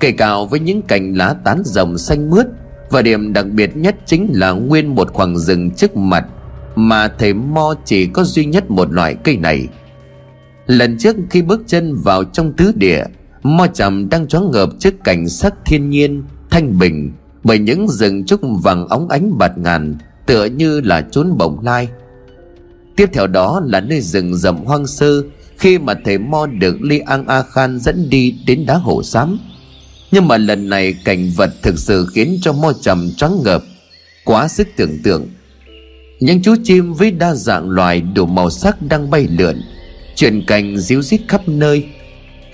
[0.00, 2.46] Cây cao với những cành lá tán rồng xanh mướt,
[2.90, 6.26] Và điểm đặc biệt nhất chính là nguyên một khoảng rừng trước mặt.
[6.78, 9.68] Mà thầy Mo chỉ có duy nhất một loại cây này.
[10.66, 13.04] Lần trước khi bước chân vào trong tứ địa,
[13.42, 17.12] Mo trầm đang choáng ngợp trước cảnh sắc thiên nhiên, Thanh bình,
[17.44, 21.88] Bởi những rừng trúc vàng óng ánh bạt ngàn, Tựa như là chốn bồng lai.
[22.96, 25.22] Tiếp theo đó là nơi rừng rậm hoang sơ,
[25.56, 29.38] Khi mà thầy Mo được Li An A Khan dẫn đi đến đá hổ xám.
[30.12, 33.62] Nhưng mà lần này cảnh vật thực sự khiến cho mo trầm choáng ngợp,
[34.24, 35.26] Quá sức tưởng tượng.
[36.20, 39.62] Những chú chim với đa dạng loài đủ màu sắc đang bay lượn.
[40.14, 41.84] Chuyển cành díu rít khắp nơi,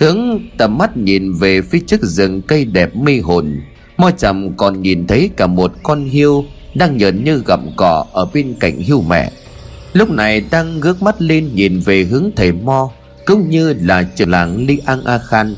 [0.01, 3.61] Hướng tầm mắt nhìn về phía trước rừng cây đẹp mê hồn.
[3.97, 6.45] Mo trầm còn nhìn thấy cả một con hiêu
[6.75, 9.31] Đang nhợn như gặm cỏ ở bên cạnh hiêu mẹ.
[9.93, 12.91] Lúc này đang ngước mắt lên nhìn về hướng thầy Mo,
[13.27, 15.57] Cũng như là trường làng Li An A Khan.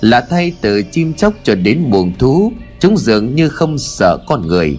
[0.00, 4.46] Là thay từ chim chóc cho đến buồn thú, chúng dường như không sợ con
[4.46, 4.78] người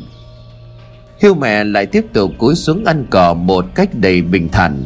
[1.21, 4.85] hiêu mẹ lại tiếp tục cúi xuống ăn cỏ một cách đầy bình thản.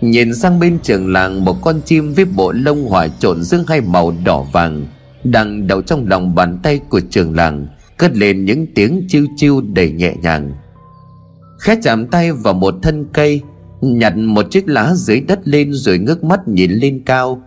[0.00, 3.80] Nhìn sang bên trường làng, một con chim với bộ lông hỏa trộn giữa hai
[3.80, 4.86] màu đỏ vàng
[5.24, 7.66] đang đậu trong lòng bàn tay của trường làng,
[7.96, 10.52] cất lên những tiếng chiêu chiêu đầy nhẹ nhàng.
[11.58, 13.40] Khẽ chạm tay vào một thân cây,
[13.80, 17.42] nhặt một chiếc lá dưới đất lên rồi ngước mắt nhìn lên cao,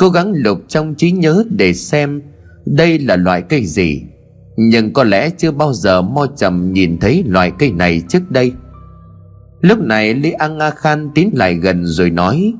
[0.00, 2.22] Cố gắng lục trong trí nhớ để xem
[2.66, 4.02] Đây là loại cây gì.
[4.62, 8.52] Nhưng có lẽ chưa bao giờ Mo Trầm nhìn thấy loại cây này trước đây.
[9.60, 12.54] Lúc này Lý An A Khan tiến lại gần rồi nói,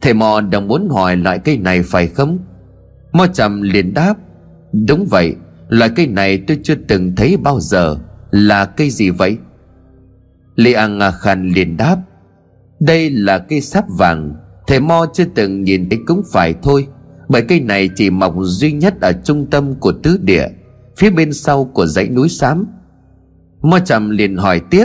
[0.00, 2.38] Thầy Mò đang muốn hỏi loại cây này phải không?
[3.12, 4.14] Mo Trầm liền đáp,
[4.72, 5.36] Đúng vậy,
[5.68, 7.96] Loại cây này tôi chưa từng thấy bao giờ.
[8.30, 9.38] Là cây gì vậy?
[10.56, 11.96] Lý An A Khan liền đáp,
[12.80, 14.34] Đây là cây sáp vàng.
[14.66, 16.86] Thầy Mo chưa từng nhìn thấy cũng phải thôi.
[17.28, 20.48] Bởi cây này chỉ mọc duy nhất ở trung tâm của tứ địa.
[20.96, 22.66] Phía bên sau của dãy núi xám.
[23.62, 24.84] Mo trầm liền hỏi tiếp,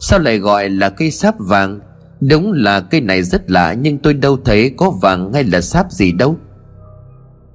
[0.00, 1.80] Sao lại gọi là cây sáp vàng?
[2.20, 5.92] Đúng là cây này rất lạ, Nhưng tôi đâu thấy có vàng hay là sáp
[5.92, 6.36] gì đâu.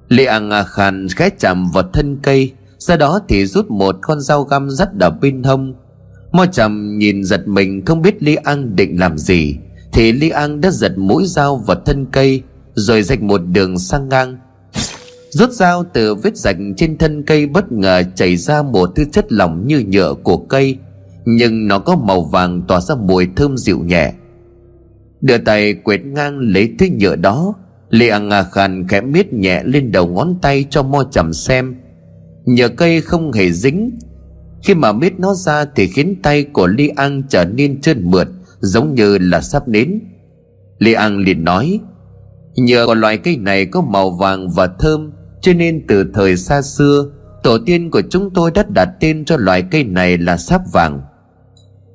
[0.08, 4.20] Lê Ang à Khan khẽ chạm vào thân cây, Sau đó thì rút một con
[4.20, 5.74] dao găm dắt đập bên hông.
[6.32, 9.56] Mo trầm nhìn giật mình, không biết Lê An định làm gì.
[9.92, 12.42] Thì Li An đã giật mũi dao vào thân cây,
[12.74, 14.38] Rồi rạch một đường sang ngang.
[15.32, 19.32] Rút dao từ vết rạch trên thân cây bất ngờ chảy ra một thứ chất
[19.32, 20.78] lỏng như nhựa của cây,
[21.24, 24.12] Nhưng nó có màu vàng tỏa ra mùi thơm dịu nhẹ.
[25.20, 27.54] Đưa tay quệt ngang lấy thứ nhựa đó,
[27.90, 31.74] Lê An Nga khàn khẽ miết nhẹ lên đầu ngón tay cho mo chầm xem.
[32.44, 33.98] Nhựa cây không hề dính.
[34.62, 38.28] Khi mà miết nó ra thì khiến tay của Li An trở nên trơn mượt,
[38.60, 40.00] giống như là sắp nến.
[40.78, 41.80] Li An liền nói,
[42.56, 45.12] Nhựa của loại cây này có màu vàng và thơm.
[45.42, 47.06] Cho nên từ thời xa xưa,
[47.42, 51.02] Tổ tiên của chúng tôi đã đặt tên cho loại cây này là sáp vàng.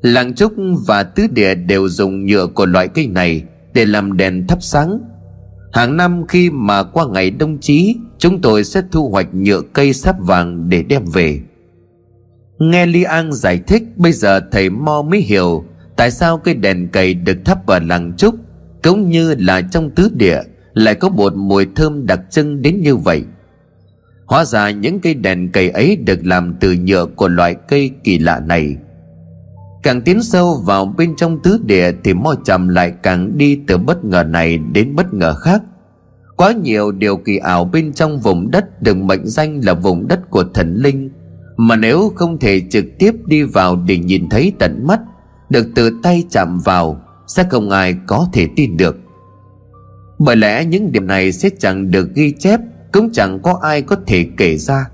[0.02, 0.54] Làng Trúc
[0.88, 3.44] và Tứ Địa đều dùng nhựa của loại cây này
[3.74, 5.00] Để làm đèn thắp sáng.
[5.74, 9.94] Hàng năm khi mà qua ngày đông chí, Chúng tôi sẽ thu hoạch nhựa cây
[9.94, 11.40] sáp vàng để đem về.
[12.60, 16.88] Nghe Li An giải thích, Bây giờ thầy Mo mới hiểu Tại sao cây đèn
[16.88, 18.36] cầy được thắp ở làng Trúc,
[18.84, 20.42] Cũng như là trong tứ địa,
[20.74, 23.24] Lại có một mùi thơm đặc trưng đến như vậy.
[24.28, 28.20] Hóa ra những cây đèn cầy ấy được làm từ nhựa của loại cây kỳ
[28.20, 28.76] lạ này.
[29.84, 33.78] Càng tiến sâu vào bên trong tứ địa Thì mo trầm lại càng đi từ
[33.78, 35.62] bất ngờ này đến bất ngờ khác.
[36.38, 40.30] Quá nhiều điều kỳ ảo bên trong vùng đất được mệnh danh là vùng đất
[40.30, 41.10] của thần linh,
[41.58, 45.00] Mà nếu không thể trực tiếp đi vào để nhìn thấy tận mắt,
[45.50, 48.98] Được từ tay chạm vào, Sẽ không ai có thể tin được.
[50.20, 52.60] Bởi lẽ những điểm này sẽ chẳng được ghi chép
[52.98, 54.90] cũng chẳng có ai có thể kể ra.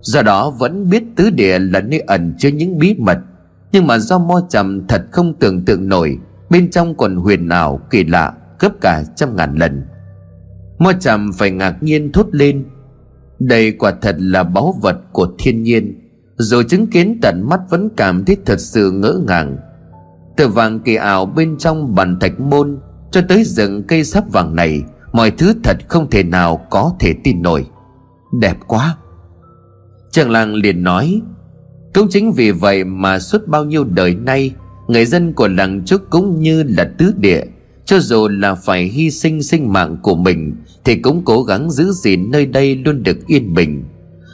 [0.00, 3.18] Do đó vẫn biết tứ địa là nơi ẩn chứa những bí mật,
[3.72, 6.18] Nhưng mà do mo trầm thật không tưởng tượng nổi,
[6.50, 9.82] Bên trong còn huyền ảo, kỳ lạ, gấp cả trăm ngàn lần.
[10.78, 12.64] Mo trầm phải ngạc nhiên thốt lên,
[13.38, 17.88] Đây quả thật là báu vật của thiên nhiên, Dù chứng kiến tận mắt vẫn
[17.96, 19.56] cảm thấy thật sự ngỡ ngàng.
[20.36, 22.78] Từ vàng kỳ ảo bên trong bàn thạch môn
[23.10, 24.82] Cho tới rừng cây sáp vàng này
[25.12, 27.66] Mọi thứ thật không thể nào có thể tin nổi.
[28.32, 28.96] Đẹp quá.
[30.10, 31.20] Trường làng liền nói,
[31.94, 34.54] Cũng chính vì vậy mà suốt bao nhiêu đời nay,
[34.88, 37.44] Người dân của làng trúc cũng như là tứ địa,
[37.84, 41.92] cho dù là phải hy sinh sinh mạng của mình, Thì cũng cố gắng giữ
[41.92, 43.84] gìn nơi đây luôn được yên bình.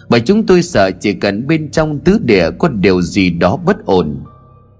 [0.09, 3.87] Bởi chúng tôi sợ chỉ cần bên trong tứ địa có điều gì đó bất
[3.87, 4.25] ổn.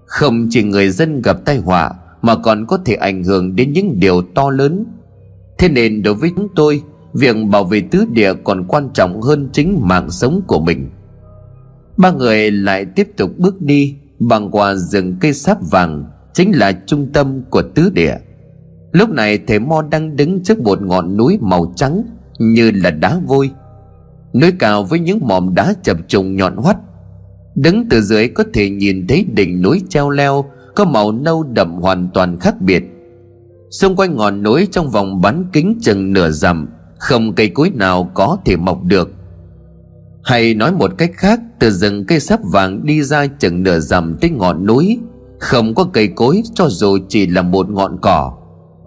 [0.05, 1.91] Không chỉ người dân gặp tai họa,
[2.21, 4.85] Mà còn có thể ảnh hưởng đến những điều to lớn
[5.59, 6.83] Thế nên đối với chúng tôi,
[7.13, 10.89] Việc bảo vệ tứ địa còn quan trọng hơn chính mạng sống của mình.
[11.97, 16.71] Ba người lại tiếp tục bước đi Bằng qua rừng cây sáp vàng, Chính là
[16.85, 18.15] trung tâm của tứ địa.
[18.91, 22.03] Lúc này thầy Mo đang đứng trước một ngọn núi màu trắng
[22.39, 23.51] Như là đá vôi.
[24.33, 26.77] Núi cao với những mỏm đá chập trùng nhọn hoắt.
[27.55, 30.45] Đứng từ dưới có thể nhìn thấy đỉnh núi treo leo,
[30.75, 32.83] Có màu nâu đậm hoàn toàn khác biệt.
[33.69, 36.67] Xung quanh ngọn núi trong vòng bán kính chừng nửa dặm,
[36.99, 39.11] Không cây cối nào có thể mọc được.
[40.23, 44.17] Hay nói một cách khác, Từ rừng cây sáp vàng đi ra chừng nửa dặm
[44.21, 44.99] tới ngọn núi,
[45.39, 48.33] Không có cây cối cho dù chỉ là một ngọn cỏ.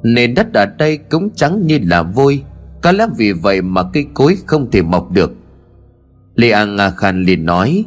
[0.03, 2.43] Nền đất ở đây cũng trắng như là vôi,
[2.83, 5.33] Có lẽ vì vậy mà cây cối không thể mọc được.
[6.35, 7.85] Lê An Nga Khan liền nói,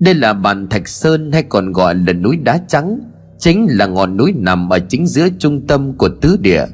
[0.00, 3.00] Đây là bàn Thạch Sơn hay còn gọi là núi đá trắng.
[3.38, 6.64] Chính là ngọn núi nằm ở chính giữa trung tâm của tứ địa.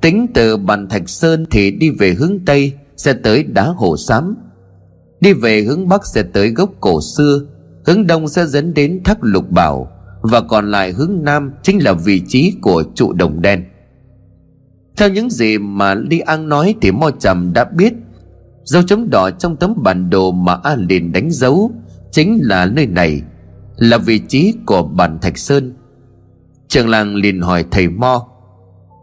[0.00, 4.36] Tính từ bàn Thạch Sơn thì đi về hướng Tây Sẽ tới đá hồ xám
[5.20, 7.40] Đi về hướng Bắc sẽ tới gốc cổ xưa,
[7.86, 9.88] Hướng Đông sẽ dẫn đến thác lục bảo,
[10.22, 13.64] Và còn lại hướng Nam chính là vị trí của trụ đồng đen.
[14.96, 17.92] Theo những gì mà Li An nói thì Mo Trầm đã biết,
[18.64, 21.70] Dấu chấm đỏ trong tấm bản đồ mà A liền đánh dấu
[22.10, 23.22] Chính là nơi này,
[23.76, 25.72] Là vị trí của bản Thạch Sơn.
[26.70, 28.26] Trường làng liền hỏi thầy Mo,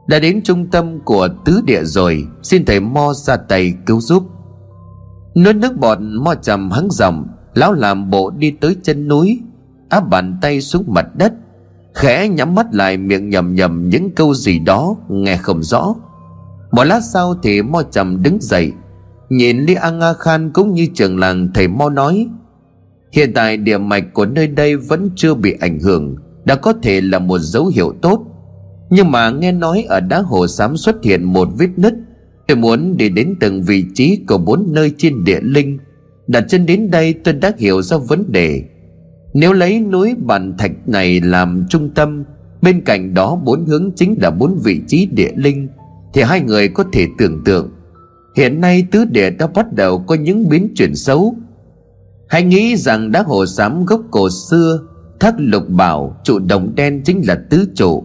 [0.07, 4.23] Đã đến trung tâm của tứ địa rồi, Xin thầy Mo ra tay cứu giúp.
[5.35, 9.39] Nuốt nước bọt, Mo trầm hắng giọng, Lão làm bộ đi tới chân núi,
[9.89, 11.33] Áp bàn tay xuống mặt đất,
[11.93, 15.95] khẽ nhắm mắt lại miệng nhầm nhầm những câu gì đó, nghe không rõ.
[16.71, 18.71] Một lát sau thì mo trầm đứng dậy,
[19.29, 22.27] nhìn li an nga khan cũng như trường làng thầy mo nói,
[23.11, 26.15] hiện tại địa mạch của nơi đây vẫn chưa bị ảnh hưởng
[26.47, 28.25] đã có thể là một dấu hiệu tốt.
[28.89, 31.93] Nhưng mà nghe nói ở đá hồ xám xuất hiện một vết nứt.
[32.47, 35.77] Tôi muốn đi đến từng vị trí của bốn nơi trên địa linh.
[36.27, 38.63] Đặt chân đến đây tôi đã hiểu ra vấn đề.
[39.33, 42.23] Nếu lấy núi bàn thạch này làm trung tâm,
[42.61, 45.67] Bên cạnh đó bốn hướng chính là bốn vị trí địa linh,
[46.13, 47.69] Thì hai người có thể tưởng tượng.
[48.35, 51.35] Hiện nay tứ địa đã bắt đầu có những biến chuyển xấu.
[52.27, 54.79] Hãy nghĩ rằng đá hồ xám gốc cổ xưa
[55.19, 58.03] Thác lục bảo trụ đồng đen chính là tứ trụ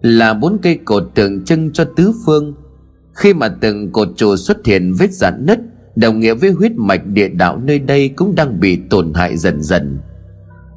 [0.00, 2.54] Là bốn cây cột tượng trưng cho tứ phương
[3.14, 5.58] Khi mà từng cột trụ xuất hiện vết giãn nứt
[5.96, 9.62] Đồng nghĩa với huyết mạch địa đạo nơi đây cũng đang bị tổn hại dần
[9.62, 9.98] dần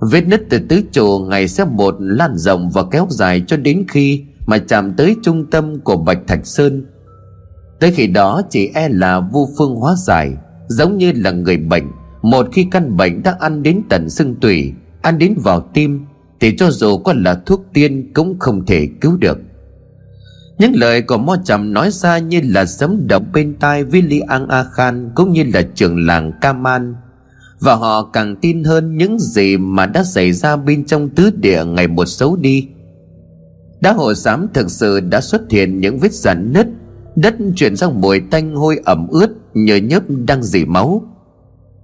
[0.01, 3.85] Vết nứt từ tứ trụ ngày sẽ một lan rộng và kéo dài cho đến
[3.87, 6.85] khi mà chạm tới trung tâm của Bạch Thạch Sơn.
[7.79, 10.33] Tới khi đó chỉ e là vô phương hóa giải,
[10.67, 11.83] giống như là người bệnh.
[12.21, 16.05] Một khi căn bệnh đã ăn đến tận xương tủy, ăn đến vào tim,
[16.39, 19.37] thì cho dù có là thuốc tiên cũng không thể cứu được.
[20.57, 24.63] Những lời của Mo Trầm nói ra như là sấm động bên tai William A
[24.63, 26.95] Khan cũng như là trưởng làng Kaman.
[27.59, 31.63] Và họ càng tin hơn những gì mà đã xảy ra bên trong tứ địa
[31.65, 32.67] ngày một xấu đi.
[33.81, 36.67] Đá hồ xám thực sự đã xuất hiện những vết rạn nứt
[37.21, 41.03] Đất chuyển sang mùi tanh hôi ẩm ướt nhờ nhớp đang dỉ máu.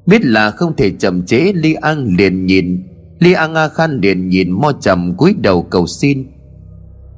[0.05, 2.83] Biết là không thể chậm chế li an liền nhìn
[3.19, 6.27] li an a khan liền nhìn mo trầm cúi đầu cầu xin.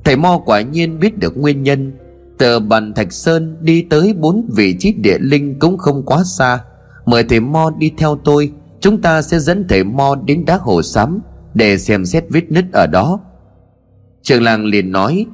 [0.04, 1.94] Thầy mo quả nhiên biết được nguyên nhân.
[2.38, 6.60] Từ bàn thạch sơn đi tới bốn vị trí địa linh cũng không quá xa.
[7.06, 10.82] Mời thầy mo đi theo tôi, chúng ta sẽ dẫn thầy mo đến đá hồ
[10.82, 11.20] xám
[11.54, 13.20] để xem xét vết nứt ở đó.
[14.22, 15.26] Trường làng liền nói,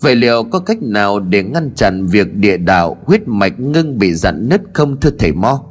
[0.00, 4.14] vậy liệu có cách nào để ngăn chặn việc địa đạo huyết mạch ngưng bị
[4.14, 5.64] dặn nứt không thưa thầy mo?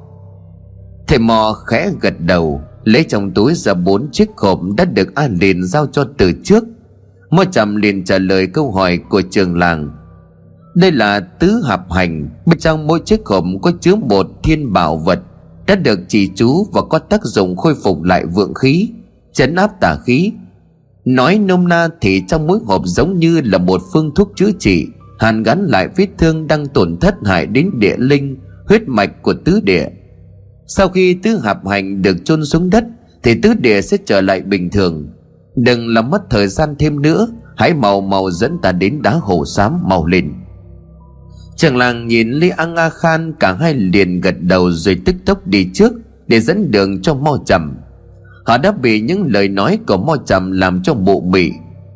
[1.07, 5.37] Thầy mo khẽ gật đầu lấy trong túi ra bốn chiếc hộp đã được an
[5.41, 6.63] liền giao cho từ trước.
[7.29, 9.91] Mo chậm liền trả lời câu hỏi của trường làng.
[10.75, 14.97] Đây là tứ hợp hành, bên trong mỗi chiếc hộp có chứa một thiên bảo
[14.97, 15.19] vật,
[15.67, 18.89] đã được chỉ chú và có tác dụng khôi phục lại vượng khí,
[19.33, 20.31] chấn áp tà khí.
[21.05, 24.87] Nói nôm na thì trong mỗi hộp giống như là một phương thuốc chữa trị,
[25.19, 29.33] hàn gắn lại vết thương đang tổn thất hại đến địa linh, huyết mạch của
[29.33, 29.87] tứ địa
[30.67, 32.85] sau khi tứ hợp hành được chôn xuống đất,
[33.23, 35.09] thì tứ địa sẽ trở lại bình thường.
[35.55, 39.45] Đừng làm mất thời gian thêm nữa, hãy màu màu dẫn ta đến đá hồ
[39.45, 40.33] xám màu lên.
[41.55, 45.47] Trường làng nhìn Lý An A Khan, Cả hai liền gật đầu rồi tức tốc
[45.47, 45.93] đi trước
[46.27, 47.77] Để dẫn đường cho Mo Trầm.
[48.45, 51.51] Họ đã bị những lời nói của Mo Trầm Làm cho mụ mị.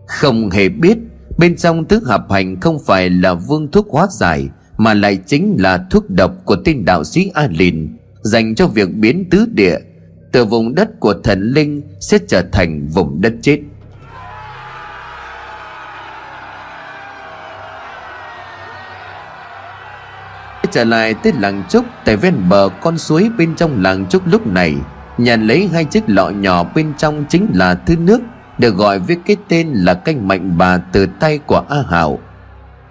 [0.07, 0.97] Không hề biết,
[1.37, 5.55] Bên trong tứ hợp hành không phải là vương thuốc hóa giải, Mà lại chính
[5.59, 7.97] là thuốc độc của tên đạo sĩ A Lìn.
[8.21, 9.77] Dành cho việc biến tứ địa.
[10.31, 13.59] Từ vùng đất của thần linh Sẽ trở thành vùng đất chết.
[20.71, 24.47] Trở lại tới làng trúc, tại ven bờ con suối bên trong làng trúc lúc
[24.47, 24.75] này.
[25.17, 28.21] Nhàn lấy hai chiếc lọ nhỏ bên trong chính là thứ nước,
[28.57, 32.19] được gọi với cái tên là canh mạnh bà từ tay của a hảo.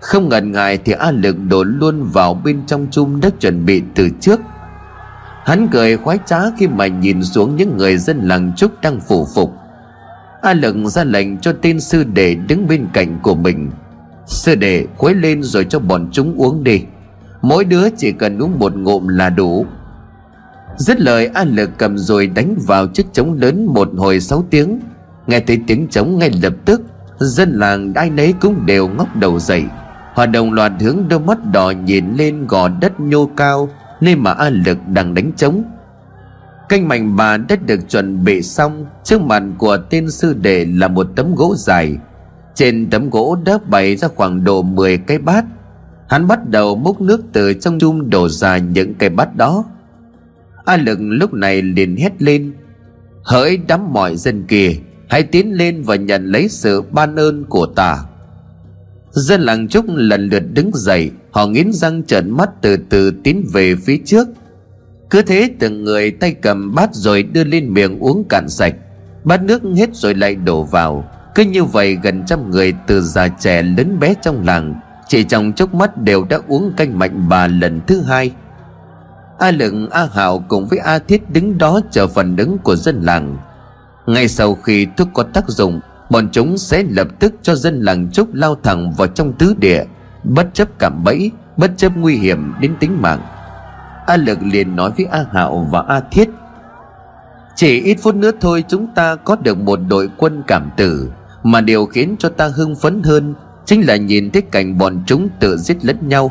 [0.01, 3.83] Không ngần ngại thì a lực đổ luôn vào bên trong chum đất chuẩn bị
[3.95, 4.41] từ trước
[5.45, 9.27] hắn cười khoái trá khi mà nhìn xuống những người dân làng trúc đang phủ
[9.35, 9.53] phục.
[10.43, 13.71] A lực ra lệnh cho tên sư đệ đứng bên cạnh của mình.
[14.27, 16.83] Sư đệ, khuấy lên rồi cho bọn chúng uống đi.
[17.43, 19.67] Mỗi đứa chỉ cần uống một ngụm là đủ.
[20.77, 24.81] Dứt lời, A Lực cầm rồi đánh vào chiếc trống lớn một hồi sáu tiếng.
[25.27, 26.83] Nghe thấy tiếng trống ngay lập tức,
[27.21, 29.65] Dân làng ai nấy cũng đều ngóc đầu dậy.
[30.15, 33.69] Họ đồng loạt hướng đôi mắt đỏ nhìn lên gò đất nhô cao
[34.01, 35.65] Nơi mà A Lực đang đánh trống.
[36.69, 40.89] Canh mảnh bà đã được chuẩn bị xong, Trước mặt của tên sư đệ là
[40.89, 41.97] một tấm gỗ dài.
[42.55, 45.45] Trên tấm gỗ đã bày ra khoảng độ 10 cái bát.
[46.09, 49.65] Hắn bắt đầu múc nước từ trong chung đổ ra những cái bát đó.
[50.65, 52.53] A lực lúc này liền hét lên.
[53.25, 54.73] Hỡi đám mọi dân kia,
[55.11, 57.99] Hãy tiến lên và nhận lấy sự ban ơn của ta.
[59.11, 61.11] Dân làng trúc lần lượt đứng dậy.
[61.31, 64.29] Họ nghiến răng trợn mắt từ từ tiến về phía trước.
[65.11, 68.75] Cứ thế từng người tay cầm bát rồi đưa lên miệng uống cạn sạch.
[69.25, 71.05] Bát nước hết rồi lại đổ vào.
[71.35, 74.75] Cứ như vậy gần trăm người từ già trẻ lớn bé trong làng,
[75.09, 78.31] chỉ trong chốc mắt đều đã uống canh mạnh bà lần thứ hai.
[79.39, 83.03] A Lựng A Hảo cùng với A Thiết đứng đó chờ phần đứng của dân
[83.03, 83.37] làng.
[84.07, 88.11] Ngay sau khi thuốc có tác dụng, Bọn chúng sẽ lập tức cho dân làng
[88.13, 89.85] trúc lao thẳng vào trong tứ địa.
[90.25, 93.21] Bất chấp cảm bẫy, Bất chấp nguy hiểm đến tính mạng.
[94.07, 96.29] A Lực liền nói với A Hạo và A Thiết,
[97.57, 101.11] Chỉ ít phút nữa thôi chúng ta có được một đội quân cảm tử,
[101.43, 103.35] Mà điều khiến cho ta hưng phấn hơn
[103.71, 106.31] chính là nhìn thấy cảnh bọn chúng tự giết lẫn nhau.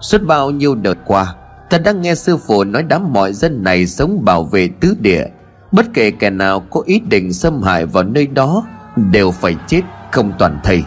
[0.00, 1.34] Suốt bao nhiêu đợt qua,
[1.70, 5.26] ta đã nghe sư phụ nói đám mọi dân này sống bảo vệ tứ địa.
[5.72, 8.66] Bất kể kẻ nào có ý định xâm hại vào nơi đó,
[8.96, 10.84] đều phải chết không toàn thây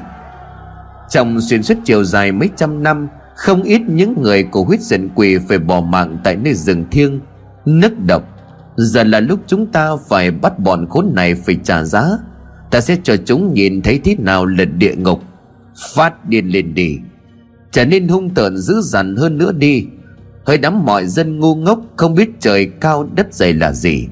[1.10, 5.10] trong xuyên suốt chiều dài mấy trăm năm, không ít những người của huyết dân
[5.16, 7.20] quỷ phải bỏ mạng tại nơi rừng thiêng,
[7.66, 8.24] nức độc.
[8.76, 12.10] Giờ là lúc chúng ta phải bắt bọn khốn này phải trả giá.
[12.72, 15.20] Ta sẽ cho chúng nhìn thấy thế nào là địa ngục.
[15.94, 16.98] Phát điên lên đi.
[17.72, 19.86] Trở nên hung tợn dữ dằn hơn nữa đi.
[20.46, 24.08] Hơi đám mọi dân ngu ngốc không biết trời cao đất dày là gì.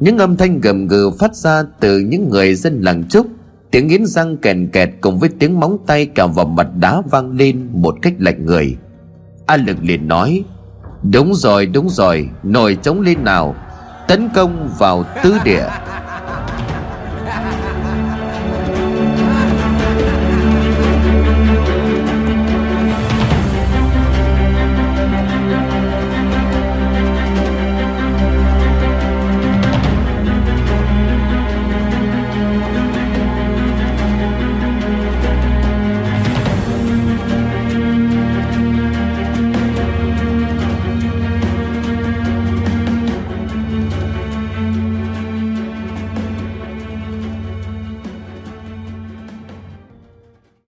[0.00, 3.26] Những âm thanh gầm gừ phát ra từ những người dân làng trúc
[3.70, 7.30] tiếng nghiến răng kèn kẹt cùng với tiếng móng tay cào vào mặt đá vang
[7.36, 8.76] lên một cách lạnh người.
[9.46, 10.44] A lực liền nói,
[11.02, 13.54] đúng rồi đúng rồi nổi trống lên nào,
[14.08, 15.66] tấn công vào tứ địa.